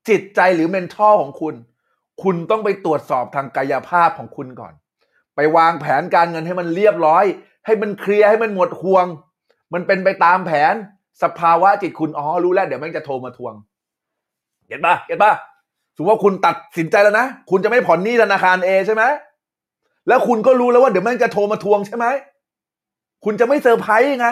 [0.08, 1.54] จิตใจหรือเมนทัลของคุณ
[2.22, 4.74] คุณต้องไปตรวจสอบทางกายภาพของคุณก่อน
[5.40, 7.24] ไปวางแผนการเงินให้มันเรียบร้อย
[7.66, 9.06] ให้มันเคลียร์ให้มันหมดห่วง
[9.74, 10.74] มันเป็นไปตามแผน
[11.22, 13.54] สภาวะจิตคุณอ๋อรู้แล้วเดี๋ยวแม่งจะโทรมาทวง
[14.68, 15.32] เห็นปะเห็นปะ
[15.96, 19.04] สมมติว่าคุณตัดสินใจแล้วนะคุณจะไม่ผ่อนหนี้ธนาคาร A ใช่ไหม
[20.08, 22.06] แล้วคุณก็รู้แล้วว่าเดี๋ยวแม่งจะโทรมาทวงใช่ไหม
[23.24, 24.28] คุณจะไม่เซอร์ไพรส์ยังไง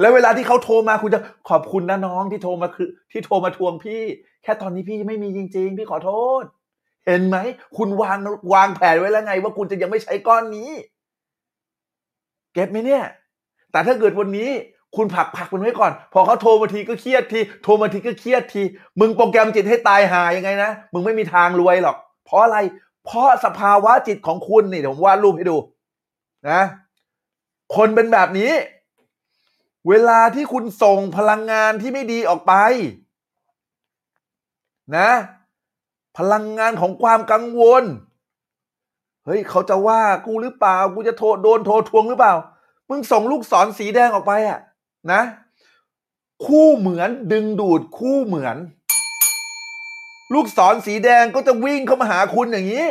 [0.00, 4.02] แล้วเวลาที่เขาโทรมาคุณจะขอบคุณนะน้องที่โทรมาคือที่โทรมาทวงพี่
[4.42, 6.12] แค่ตอนนี้พี่ไม่มีจริง ๆ พี่ขอโท
[6.42, 6.44] ษ
[7.06, 7.36] เห็นไหม
[7.76, 8.18] คุณวาง
[8.52, 10.70] วางแผนไว้แล้วไง ว่าคุณจะยังไม่ใช้ก้อนนี้
[12.52, 13.04] get ไหมเนี่ย
[13.70, 14.50] แต่ถ้าเกิดวันนี้
[14.96, 18.62] คุณผักผักมันไว้ก่อน พอเขาโทรมาทีก็เครียดที โทรมาทีก็เครียดที
[19.00, 22.58] มึงโปรแกรมจิตให้ตายหายังไงนะ มึงไม่มีทางรวยหรอก เพราะอะไร
[23.04, 25.56] เพราะสภาวะจิตของคุณนี่เดี๋ยวผมวาดรูปให้ดู
[26.50, 26.62] นะ
[27.76, 28.52] คนเป็นแบบนี้
[29.88, 32.52] เวลาที่คุณส่งพลังงานที่ไม่ดีออกไป
[34.96, 35.10] นะ
[36.18, 37.84] พลังงานของความกังวล
[39.24, 42.34] เฮ้ยเขาจะว่ากูหรือเปล่า กูจะโทรโดนโทรทวงหรือเปล่า
[42.88, 44.58] มึงส่งลูกศรสีแดงออกไปอะ
[45.12, 45.22] นะ
[46.44, 48.56] คู่เหมือนดึงดูดคู่เหมือน
[50.34, 52.86] ลูกศรสีแดงก็จะวิ่งเข้ามาหาคุณอย่างนี้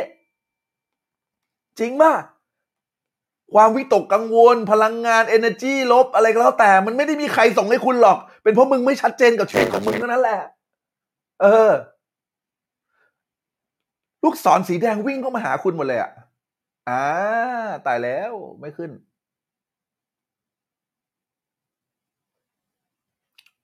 [1.78, 2.12] จริงป่ะ
[3.52, 10.40] ความวิตกกังวล พลังงาน energy ลบอะไรก็แล้วแต่ มันไม่ได้มีใครส่งให้คุณหรอก เป็นเพราะมึงไม่ชัดเจนกับชีวิตของมึงเท่านั้นแหละ
[11.42, 11.70] เออ
[14.22, 16.10] ลูกศรสีแดงวิ่งเข้ามาหาคุณหมดเลยอะ
[16.88, 17.02] อ่า
[17.86, 18.90] ตายแล้วไม่ขึ้น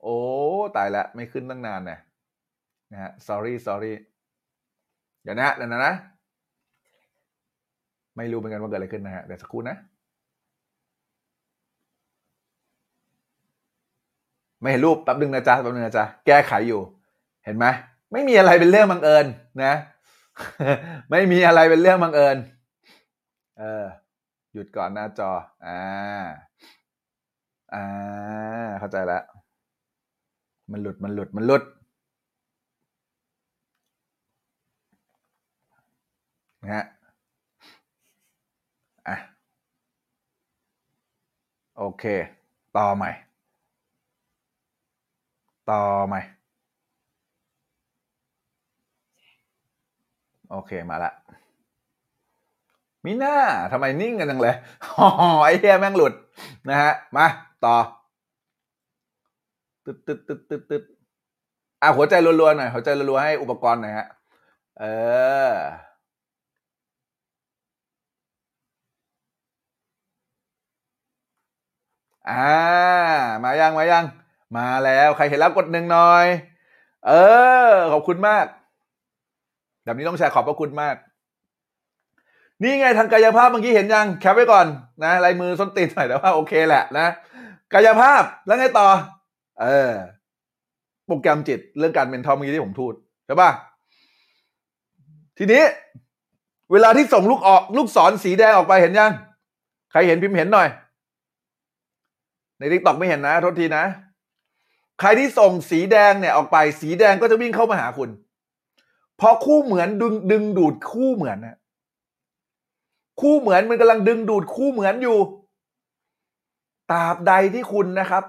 [0.02, 0.18] โอ้
[0.76, 1.98] ตายแล้วไม่ขึ้นตั้งนานนะ
[2.92, 3.92] นะฮะ sorry sorry
[5.22, 5.94] เดี๋ยวนะเดี๋ยวนะนะ
[8.16, 9.76] ไม่รู้เหมือนกันว่าเกิดอะไรขึ้นนะฮะเดี๋ยวสักครู่นะ
[14.60, 16.80] ไม่เห็นรูปแป๊บนึงนะจ๊ะแป๊บนึงนะจ๊ะแก้ไขอยู่
[17.44, 17.66] เห็นไหม
[18.12, 19.26] ไม่มีอะไรเป็นเรื่องบังเอิญ
[19.64, 19.74] นะ
[21.10, 22.36] ไม่มีอะไรเป็นเรื่องบังเอิญ
[23.58, 23.86] เออ
[24.52, 25.30] หยุดก่อนหน้าจอ
[25.66, 25.80] อ่า
[27.74, 27.84] อ่า
[28.78, 29.22] เข้าใจแล้ว
[30.70, 31.62] มันหลุด มันหลุด มันหลุด
[36.62, 36.84] นะฮะ
[39.08, 39.16] อะ
[41.76, 42.04] โอเค
[42.76, 43.10] ต่อใหม่
[45.70, 46.20] ต่อใหม่
[50.50, 51.12] โอเคมาละ
[53.04, 53.36] มีหน้า
[53.72, 54.54] ทำไมนิ่งกันจังเลย
[54.98, 55.06] อ๋อ
[55.44, 56.12] ไอ้เหี้ยแม่งหลุด
[56.68, 57.26] นะฮะ มา
[57.64, 57.76] ต่อ
[59.84, 60.82] ตึ๊ดตึ๊ดตึ๊ดตึ๊ดตึ๊ด
[61.82, 64.06] อะหัวใจรัวๆหน่อยหัวใจรัวๆให้อุปกรณ์หน่อยฮะ
[64.78, 64.84] เอ
[65.50, 65.54] อ
[72.30, 72.34] อ่า
[73.44, 74.04] มายังมายัง
[74.56, 76.26] มาแล้ว ใครเห็นแล้วกดหนึ่งหน่อย
[77.06, 77.12] เอ
[77.70, 78.46] อ ขอบคุณมาก
[79.88, 80.96] แบบนี้ต้องแชร์ขอบพระคุณมาก
[82.62, 84.66] นี่ไงทางกายภาพเมื่อกี้เห็นยังแคปไว้ก่อน
[85.04, 87.06] นะลายมือส้นตีนหน่อยแต่ว่าโอเคแหละนะ
[87.72, 88.88] กายภาพแล้วไงต่อ
[89.60, 89.92] เออ
[91.06, 92.92] โปรแกรมจิตเรื่องการเป็นทอมเมื่อกี้ที่ผมพูด
[93.26, 93.50] ใช่ป่ะ
[95.38, 95.62] ทีนี้
[96.72, 99.12] เวลาที่ส่งลูกออกลูกศรสีแดงออกไปเห็นยัง
[99.90, 100.68] ใครเห็นพิมพ์เห็นหน่อย
[102.58, 103.84] ในทิกตอกไม่เห็นนะโทษทีนะ
[105.00, 108.10] ใครที่ส่งสีแดงเนี่ยออกไปสีแดงก็จะวิ่งเข้ามาหาคุณ
[109.20, 111.56] พราะคู่เหมือนดึงดึงดูดคู่เหมือนนะ
[113.20, 115.18] คู่เหมือนมันกำลังดึงดูดคู่เหมือนอยู่
[116.92, 118.24] ตราบใดที่คุณนะครับ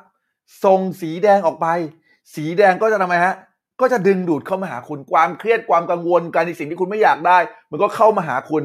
[0.64, 1.68] ส่งสีแดงออกไป
[2.36, 3.36] สีแดงก็จะทำไมฮะ
[3.82, 7.38] ก็จะดึงดูดเข้ามาหาคุณความเครียดความกังวลการในสิ่งที่คุณไม่อยากได้
[7.72, 8.64] มันก็เข้ามาหาคุณ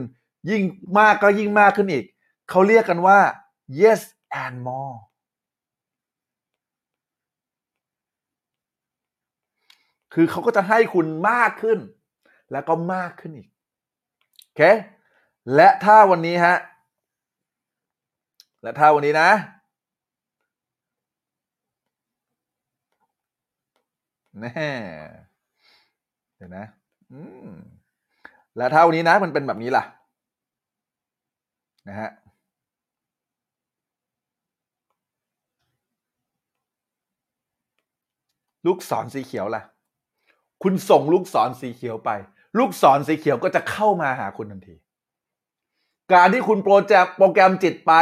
[0.50, 0.62] ยิ่ง
[0.98, 2.04] มากก็ยิ่งมากขึ้นอีก
[2.50, 3.18] เขาเรียกกันว่า
[3.80, 4.00] yes
[4.44, 4.96] and more
[10.14, 11.78] คือเขาก็จะให้คุณมากขึ้น
[12.52, 13.48] แล้วก็มากขึ้นอีก
[14.42, 14.62] โอเค
[15.54, 16.56] และถ้าวันนี้ฮะ
[18.62, 19.30] และถ้าวันนี้นะ
[24.40, 24.68] แน่
[26.36, 26.64] เดี๋ยวนะ
[27.12, 27.48] อืม
[28.56, 29.84] แล้วถ้าวันนี้นะมันเป็นแบบนี้ล่ะ
[31.88, 32.10] นะฮะ
[38.66, 39.62] ลูกศรสีเขียวล่ะ
[40.62, 42.10] คุณส่งลูกศรสีเขียวไป
[42.58, 44.74] ลูกศรสีเขียวก็จะเข้ามาหาคุณทันที
[46.12, 47.92] การที่คุณโปรแกรมโปรแกรมจิตไป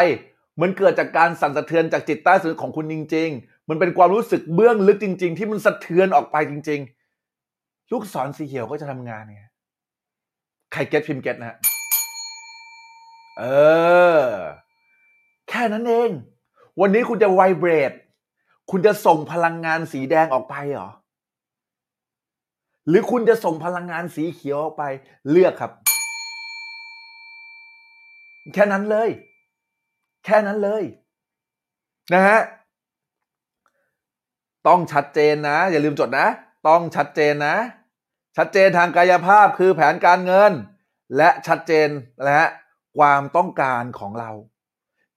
[0.61, 6.81] มันเกิดจากการสั่นสะเทือนจากจิตใต้สำนึกของคุณจริง ๆ มันเป็นความรู้สึกเบื้องลึกจริง ๆ ที่มันสะเทือนออกไปจริง
[7.37, 9.43] ๆ ลูกศรสีเขียวก็จะทำงานไง
[10.73, 11.59] ใครเก็ตพิมพ์เก็ตนะฮะ
[13.39, 13.45] เอ
[14.19, 14.23] อ
[15.49, 16.11] แค่นั้นเอง
[16.81, 17.93] วันนี้คุณจะไวเบรด
[18.71, 20.91] คุณจะส่งพลังงานสีแดงออกไปเหรอ
[22.89, 24.83] หรือคุณจะส่งพลังงานสีเขียวออกไป
[25.31, 25.73] เลือกครับ
[28.55, 29.09] แค่นั้นเลย
[30.25, 30.83] แค่นั้นเลย
[32.15, 32.41] นะฮะ
[34.69, 36.27] ต้องชัดเจนนะ อย่าลืมจดนะ
[36.69, 37.57] ต้องชัดเจนนะ
[38.37, 40.53] ชัดเจนทางกายภาพคือแผนการเงิน
[41.17, 41.89] และชัดเจน
[42.27, 42.49] นะฮะ
[42.99, 44.31] ความต้องการของเรา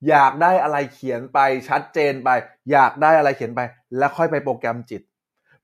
[0.10, 1.40] อยากได้อะไรเขียนไป
[1.70, 2.30] ชัดเจนไป
[2.72, 3.62] อยากได้อะไรเขียนไป
[3.98, 5.02] แล้วค่อยไปโปรแกรมจิต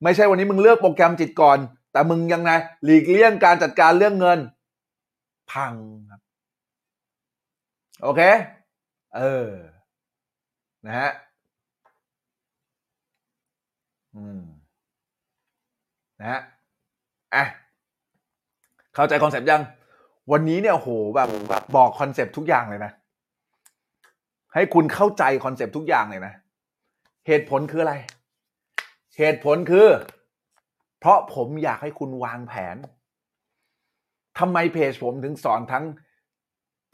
[0.04, 1.58] ไม่ใช่วันนี้มึงเลือกโปรแกรมจิตก่อน
[1.92, 2.52] แต่มึงยังไง
[2.84, 4.40] หลีกเลี่ยงการจัดการเรื่องเงิน
[5.52, 5.74] พัง
[6.10, 6.22] ครับ
[8.04, 8.22] โอเค
[9.16, 9.50] เออ
[10.86, 11.12] นะฮะ
[14.16, 14.42] อืม
[16.20, 16.40] นะฮะ
[17.36, 17.44] อะ
[18.96, 19.62] เข้าใจ concept ยัง
[20.32, 22.92] วันนี้เนี่ยโหแบบแบบบอก concept ทุกอย่างเลยนะ
[24.54, 26.34] ให้คุณเข้าใจ concept ทุกอย่างเลยนะ
[27.28, 27.94] เหตุผลคืออะไร
[29.18, 29.88] เหตุผลคือ
[31.02, 32.78] เพราะผมอยากให้คุณวางแผน
[34.40, 35.86] ทำไมเพจผมถึงสอนทั้ง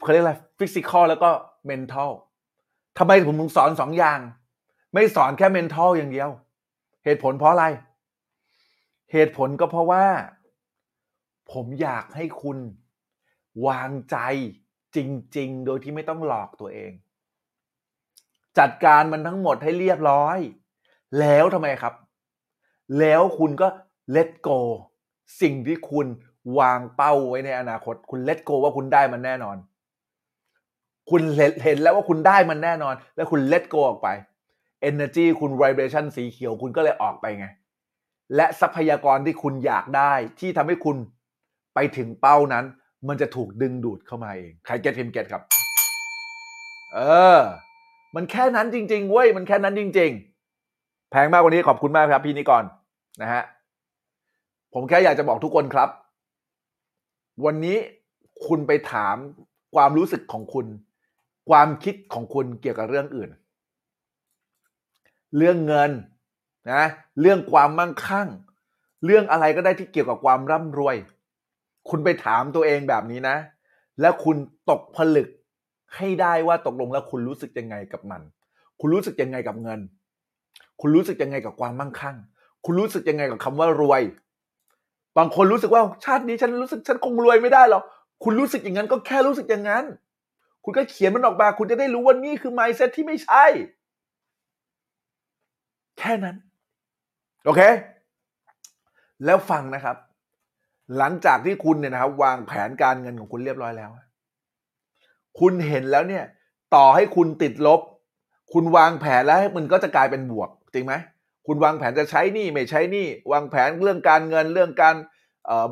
[0.02, 1.30] เขาเรียกอะไร physical แล้วก็
[1.66, 2.10] mental
[2.98, 4.20] ทำไมผมถึงสอนสองอย่าง
[4.94, 6.30] ไม่สอนแค่ mental อย่างเดียว
[7.04, 7.66] เหตุผลเพราะอะไร
[9.12, 10.06] เหตุผลก็เพราะว่า
[11.52, 12.58] ผมอยากให้คุณ
[13.66, 14.16] วางใจ
[14.96, 14.98] จ
[15.36, 16.92] ริง ๆ โดยที่ไม่ต้องหลอกตัวเอง
[18.58, 20.38] จัดการมันทั้งหมดให้เรียบร้อย
[21.20, 21.94] แล้วทำไมครับ
[22.98, 23.68] แล้วคุณก็
[24.16, 24.58] let go
[25.40, 26.06] สิ่งที่คุณ
[26.58, 29.56] วางเป้าไว้ในอนาคต คุณ let go ว่าคุณได้มันแน่นอน
[31.10, 34.08] คุณเห็นแล้วว่าคุณได้มันแน่นอน แล้วคุณ let go ออกไป
[34.90, 37.46] energy คุณ vibration สีเขียวคุณก็เลยออกไปไง
[38.36, 40.96] และทรัพยากรที่คุณอยากได้ที่ทำให้คุณ
[41.74, 42.64] ไปถึงเป้านั้น
[43.08, 45.42] มันจะถูกดึงดูดเข้ามาเอง ใครเก็ตพิมเก็ตครับ
[46.94, 46.98] เอ
[47.36, 47.38] อ
[48.14, 50.10] มันแค่นั้นจริง ๆ เว้ย มันแค่นั้นจริง
[50.60, 52.64] ๆ แพงมากกว่านี้ขอบคุณมากครับพี่นิกร
[53.22, 53.42] นะฮะ
[54.74, 55.88] ผมแค่อยากจะบอกทุกคนครับ
[57.44, 57.76] วันนี้
[58.46, 59.16] คุณไปถาม
[59.74, 60.66] ความรู้สึกของคุณ
[61.50, 63.30] ความคิดของคุณเกี่ยวกับเรื่องอื่น
[65.36, 65.90] เรื่องเงิน
[66.72, 66.84] นะ
[67.20, 68.28] เรื่องความมั่งคั่ง
[69.04, 70.96] เรื่องอะไรก็ได้ที่เกี่ยวกับความร่ำรวย
[71.88, 73.36] คุณไปถามตัวเองแบบนี้นะ
[74.00, 74.36] แล้วคุณ
[74.70, 75.28] ตกผลึก
[75.96, 78.22] ให้ได้ว่าตกลงแล้วคุณรู้สึกยังไงกับมัน
[78.80, 79.80] คุณรู้สึกยังไงกับเงิน
[80.80, 82.16] คุณรู้สึกยังไงกับความมั่งคั่ง
[82.64, 84.02] คุณรู้สึกยังไงกับคำว่ารวย
[85.18, 87.82] บางคนรู้สึกว่าชาตินี้ฉันรู้สึกฉันคงรวยไม่ได้หรอก
[88.24, 89.84] คุณรู้สึกอย่างนั้นก็แค่รู้สึกอย่างนั้น
[90.64, 93.44] คุณก็เขียนมันออกมา คุณจะได้รู้ว่านี่คือ mindset ที่ไม่ใช่
[95.98, 96.36] แค่นั้น
[97.44, 97.60] โอเค
[99.24, 99.96] แล้วฟังนะครับ
[100.98, 103.90] หลังจากที่คุณเนี่ยนะครับ วางแผนการเงินของคุณเรียบร้อยแล้ว
[105.40, 106.24] คุณเห็นแล้วเนี่ย
[106.74, 107.80] ต่อให้คุณติดลบ
[108.52, 110.94] คุณวางแผนแล้วมันก็จะกลายเป็นบวก จริงไหม
[111.48, 114.94] คุณวางแผนจะใช้นี่ไม่ใช้นี่ วางแผนเรื่องการเงินเรื่องการ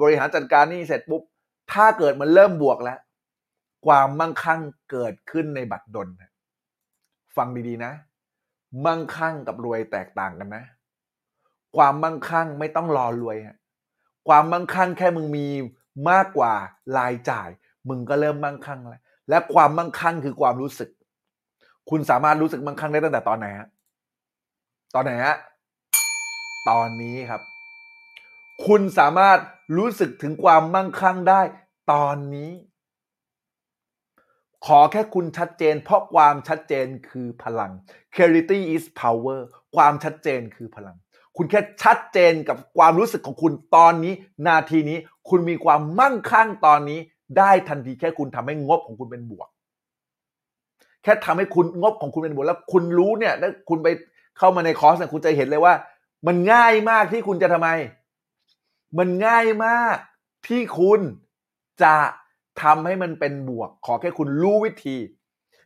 [0.01, 1.23] บริหารจัดการนี่เสร็จปุ๊บ
[1.73, 2.99] ถ้าเกิดมันเริ่มบวกแล้ว
[3.87, 4.61] ความมั่งคั่ง
[4.91, 6.09] เกิดขึ้นในบัตรดล
[7.37, 7.93] ฟังดีๆนะ
[8.87, 10.65] มั่งคั่งกับรวยแตกต่างกันนะ
[11.77, 13.57] ความมั่งคั่งไม่ต้องรอรวยฮะ
[14.29, 15.47] ความมั่งคั่งแค่มึงมี
[16.11, 16.53] มากกว่า
[16.99, 17.49] รายจ่าย
[17.89, 20.91] มึงก็เริ่มมั่งคั่งแล้วและความมั่งคั่งคือความรู้สึก
[21.91, 23.69] คุณสามารถรู้สึกมั่งคั่งได้ตั้งแต่ตอนไหนฮะ
[24.95, 25.37] ตอนไหนฮะ
[26.71, 27.43] ตอนนี้ครับ
[28.67, 29.39] คุณสามารถ
[29.77, 31.41] รู้สึกถึงความมั่งคั่งได้
[31.93, 32.51] ตอนนี้
[34.67, 37.73] ขอแค่คุณชัดเจน เพราะความชัดเจนคือพลัง
[38.15, 39.41] clarity is power
[39.77, 40.97] ความชัดเจนคือพลัง
[41.37, 44.13] คุณแค่ชัดเจนกับความรู้สึกของคุณตอนนี้
[44.47, 44.99] นาทีนี้
[45.29, 46.99] คุณมีความมั่งคั่งตอนนี้
[47.39, 49.49] ได้ทันทีแค่คุณทำให้งบของคุณเป็นบวก
[51.03, 53.89] แค่ทำให้คุณงบของคุณเป็นบวกแล้วคุณรู้เนี่ยแล้วคุณไป
[54.39, 55.75] เข้ามาในคอร์สเนี่ยคุณจะเห็นเลยว่า
[56.27, 57.69] มันง่ายมากที่คุณจะทำไม
[58.99, 59.97] มันง่ายมาก
[60.49, 61.01] ที่คุณ
[61.83, 61.95] จะ
[62.63, 64.97] ทำให้มันเป็นบวก ขอแค่คุณรู้วิธี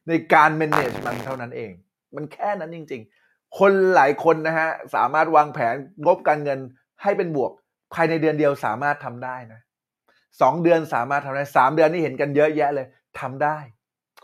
[0.08, 1.70] ในการ manage มันเท่านั้นเอง
[2.16, 5.74] มันแค่นั้นจริง ๆ คนหลายคนนะฮะ สามารถวางแผน
[6.06, 6.58] งบการเงิน
[7.02, 7.50] ให้เป็นบวก
[7.94, 9.60] ภายในเดือนเดียวสามารถทำได้นะ
[10.40, 12.86] สองเดือนสามารถทำได้สามเดือนนี่เห็นกันเยอะแยะเลย
[13.20, 13.58] ทำได้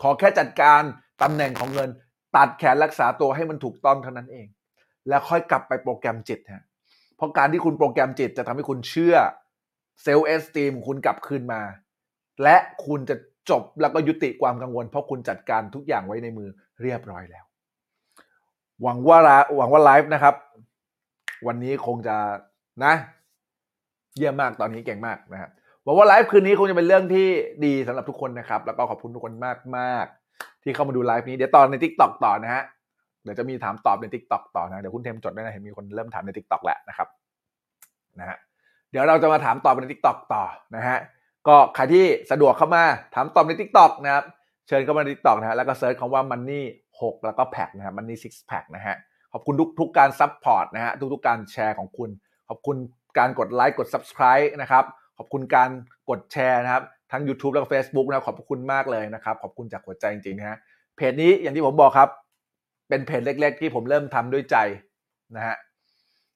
[0.01, 0.81] ขอแค่จัดการ
[1.21, 1.89] ตำแหน่งของเงิน
[2.35, 4.47] ตัดแขนรักษาตัวให้มันถูกต้องเท่านั้นเอง
[5.09, 6.63] แล้วค่อยกลับไปโปรแกรมจิตฮะ
[7.15, 9.15] เพราะการที่คุณโปรแกรมจิตจะทำให้คุณเชื่อ
[10.03, 11.61] self-esteem คุณกลับคืนมา
[12.43, 12.55] และ
[12.85, 13.15] คุณจะ
[13.49, 16.49] จบแล้วก็ยุติความกังวล เพราะคุณจัดการทุกอย่างไว้ในมือ
[16.81, 17.45] เรียบร้อยแล้ว
[18.81, 20.35] หวังว่าลาหวังว่าไลฟ์นะครับ
[21.47, 22.15] วันนี้คงจะ
[22.83, 22.93] นะ
[24.15, 25.51] เยี่ยมมากตอนนี้เก่งมากนะครับ
[25.83, 27.27] หวังว่าไลฟ์คืนนี้คงจะเป็นเรื่องที่
[27.65, 30.05] ดีสำหรับทุกคนนะครับ แล้วก็ขอบคุณทุกคนมากมาก
[30.63, 32.63] ที่เข้ามาดูไลฟ์นี้เดี๋ยวตอนใน TikTok ต่อนะฮะ
[33.27, 37.07] เดี๋ยวจะมีถามตอบใน TikTok ต่อนะเดี๋ยวคุณเทมจดด้วยนะเห็นมีคนเริ่มถามใน TikTok แล้วนะครับ
[38.19, 38.37] นะฮะ
[38.91, 40.43] เดี๋ยวเราจะมาถามตอบใน TikTok ต่อ
[40.75, 40.97] นะฮะ
[41.47, 42.83] ก็ใครที่สะดวกเข้ามา
[43.15, 44.23] ถามตอบใน TikTok นะครับ
[44.67, 46.61] เชิญเข้ามาใน TikTok นะฮะแล้วก็ search คำว่า money
[46.99, 48.95] 6 แล้วก็ pack นะครับ money six pack นะฮะ
[49.33, 52.09] ขอบคุณทุกทุกการ support นะฮะทุกๆการแชร์ของคุณ
[52.49, 52.77] ขอบคุณ
[53.17, 54.83] การกดไลค์กด subscribe นะครับ
[55.17, 55.69] ขอบคุณการ
[56.09, 60.57] กดแชร์นะครับทั้ง YouTube แล้วก็ Facebook นะขอบคุณมากเลยนะครับขอบคุณจากหัวใจจริงๆนะฮะ
[60.95, 62.09] เพจนี้อย่างที่ผมบอกครับ
[62.89, 64.57] เป็นเพจเล็ก ๆ ที่ผมเริ่มทำด้วยใจ
[65.35, 65.57] นะฮะ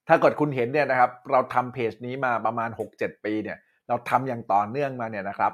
[0.08, 5.52] ถ้าเกิดคุณเห็นเนี่ยนะครับ เราทำเพจนี้มาประมาณ 6-7 ปีเนี่ย เราทำอย่างต่อเนื่องมาเนี่ยนะครับ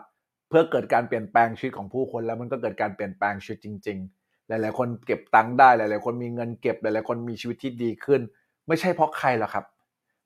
[0.48, 8.20] เพื่อเกิดการเปลี่ยนแปลงชีวิตของผู้คนแล้วมันก็เกิดการเปลี่ยนแปลงชีวิตจริง ๆ หลายๆคนเก็บตังค์ได้หลายๆคนมีเงินเก็บหลายๆคนมีชีวิตที่ดีขึ้น
[8.68, 9.64] ไม่ใช่เพราะใครหรอกครับ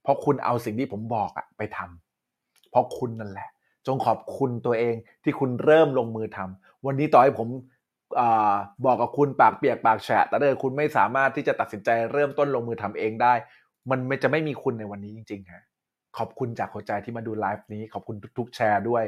[0.03, 3.49] เพราะคุณเอาสิ่งที่ผมบอกอะไปทำเพราะคุณนั่นแหละ
[3.87, 4.95] จงขอบคุณตัวเอง
[5.25, 7.49] ที่คุณเริ่มลงมือทำวันนี้ต่อให้ผม
[8.85, 13.35] บอกกับคุณปากเปียกปากแฉะแต่ถ้าคุณไม่สามารถที่จะตัดสินใจเริ่มต้นลงมือทำเองได้
[13.91, 15.63] มันไม่จะไม่มีคุณในวันนี้จริงๆฮะ
[16.19, 19.05] ขอบคุณจากหัวใจที่มาดูไลฟ์นี้ขอบคุณทุกๆแชร์ด้วย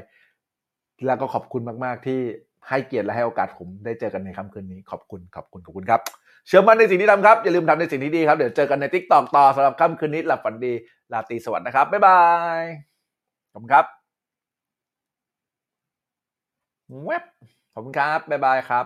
[1.06, 2.20] แล้วก็ขอบคุณมากๆที่
[2.68, 6.00] ให้เกียรติและให้โอกาสผมได้เจอกันในค่ำคืนนี้ขอบคุณขอบคุณขอบคุณครับ
[6.46, 10.72] เชื่อมั่นในสิ่งที่ทำครับอย่าลืมทำในสิ่งที่ดีครับเดี๋ยวเจอกันใน TikTok ต่อสำหรับค่ำคืนนี้หลับฝันดี
[11.12, 12.20] ลาตีสวัสดิ์นะครับบ๊ายบา
[12.60, 12.62] ย
[13.52, 13.84] ขอบคุณครับ
[17.04, 17.24] เว็บ
[17.76, 18.84] ขอบคุณครับ บ๊ายบายครับ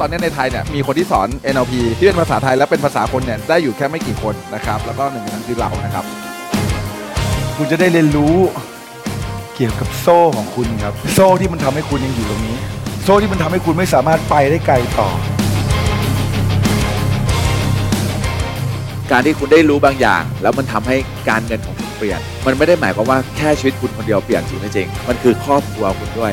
[0.00, 6.04] ตอนนี้ในไทยเนี่ยมีคนที่สอน NLP ที่เป็นภาษาไทยและเป็นภาษาคนเนี่ยได้อยู่แค่ไม่กี่คนนะครับ แล้วก็หนึ่งในนั้นคือเรานะครับ
[7.56, 8.36] คุณจะได้เรียนรู้
[9.54, 12.56] เกี่ยวกับโซ่ของคุณครับ โซ่ที่มันทำให้คุณยังอยู่ตรงนี้
[13.04, 15.10] โซ่ที่มันทำให้คุณไม่สามารถไปได้ไกลต่อ
[19.12, 20.96] การที่คุณได้รู้บางอย่าง แล้วมันทำให้
[21.28, 26.32] การเงินของคุณเปลี่ยน มันไม่ได้หมายความว่าแค่ชีวิตคุณคนเดียวเปลี่ยนจริงไม่จริง มันคือครอบครัวคุณด้วย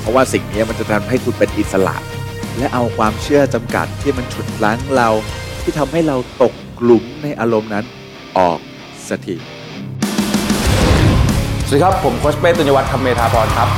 [0.00, 1.96] เพราะว่าสิ่งนี้มันจะทำให้คุณเป็นอิสระ
[2.58, 5.08] และเอาความเชื่อจำกัดที่มันฉุดรั้งเรา
[5.62, 7.84] ที่ทำให้เราตกกลุ่มในอารมณ์นั้น
[8.38, 8.58] ออก
[9.08, 9.36] สักที
[11.66, 13.68] สวัสดีครับ ผมโคชเป้ตุญญวัฒน์คำเมธาพรครับ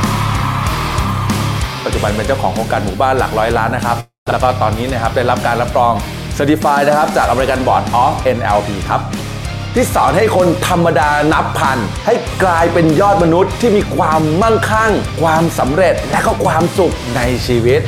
[1.84, 3.96] ปัจจุบันเป็นเจ้าของโครงการหมู่บ้านหลักร้อยล้านนะครับ
[4.32, 5.94] แล้วก็ตอนนี้นะครับได้รับการรับรอง
[6.40, 9.00] Certified นะครับ จาก American Board of NLP ครับ
[9.74, 17.80] ที่สอนให้คนธรรมดานับพัน ให้กลายเป็นยอดมนุษย์ที่มีความมั่งคั่ง ความสำเร็จและก็ความสุขในชีวิต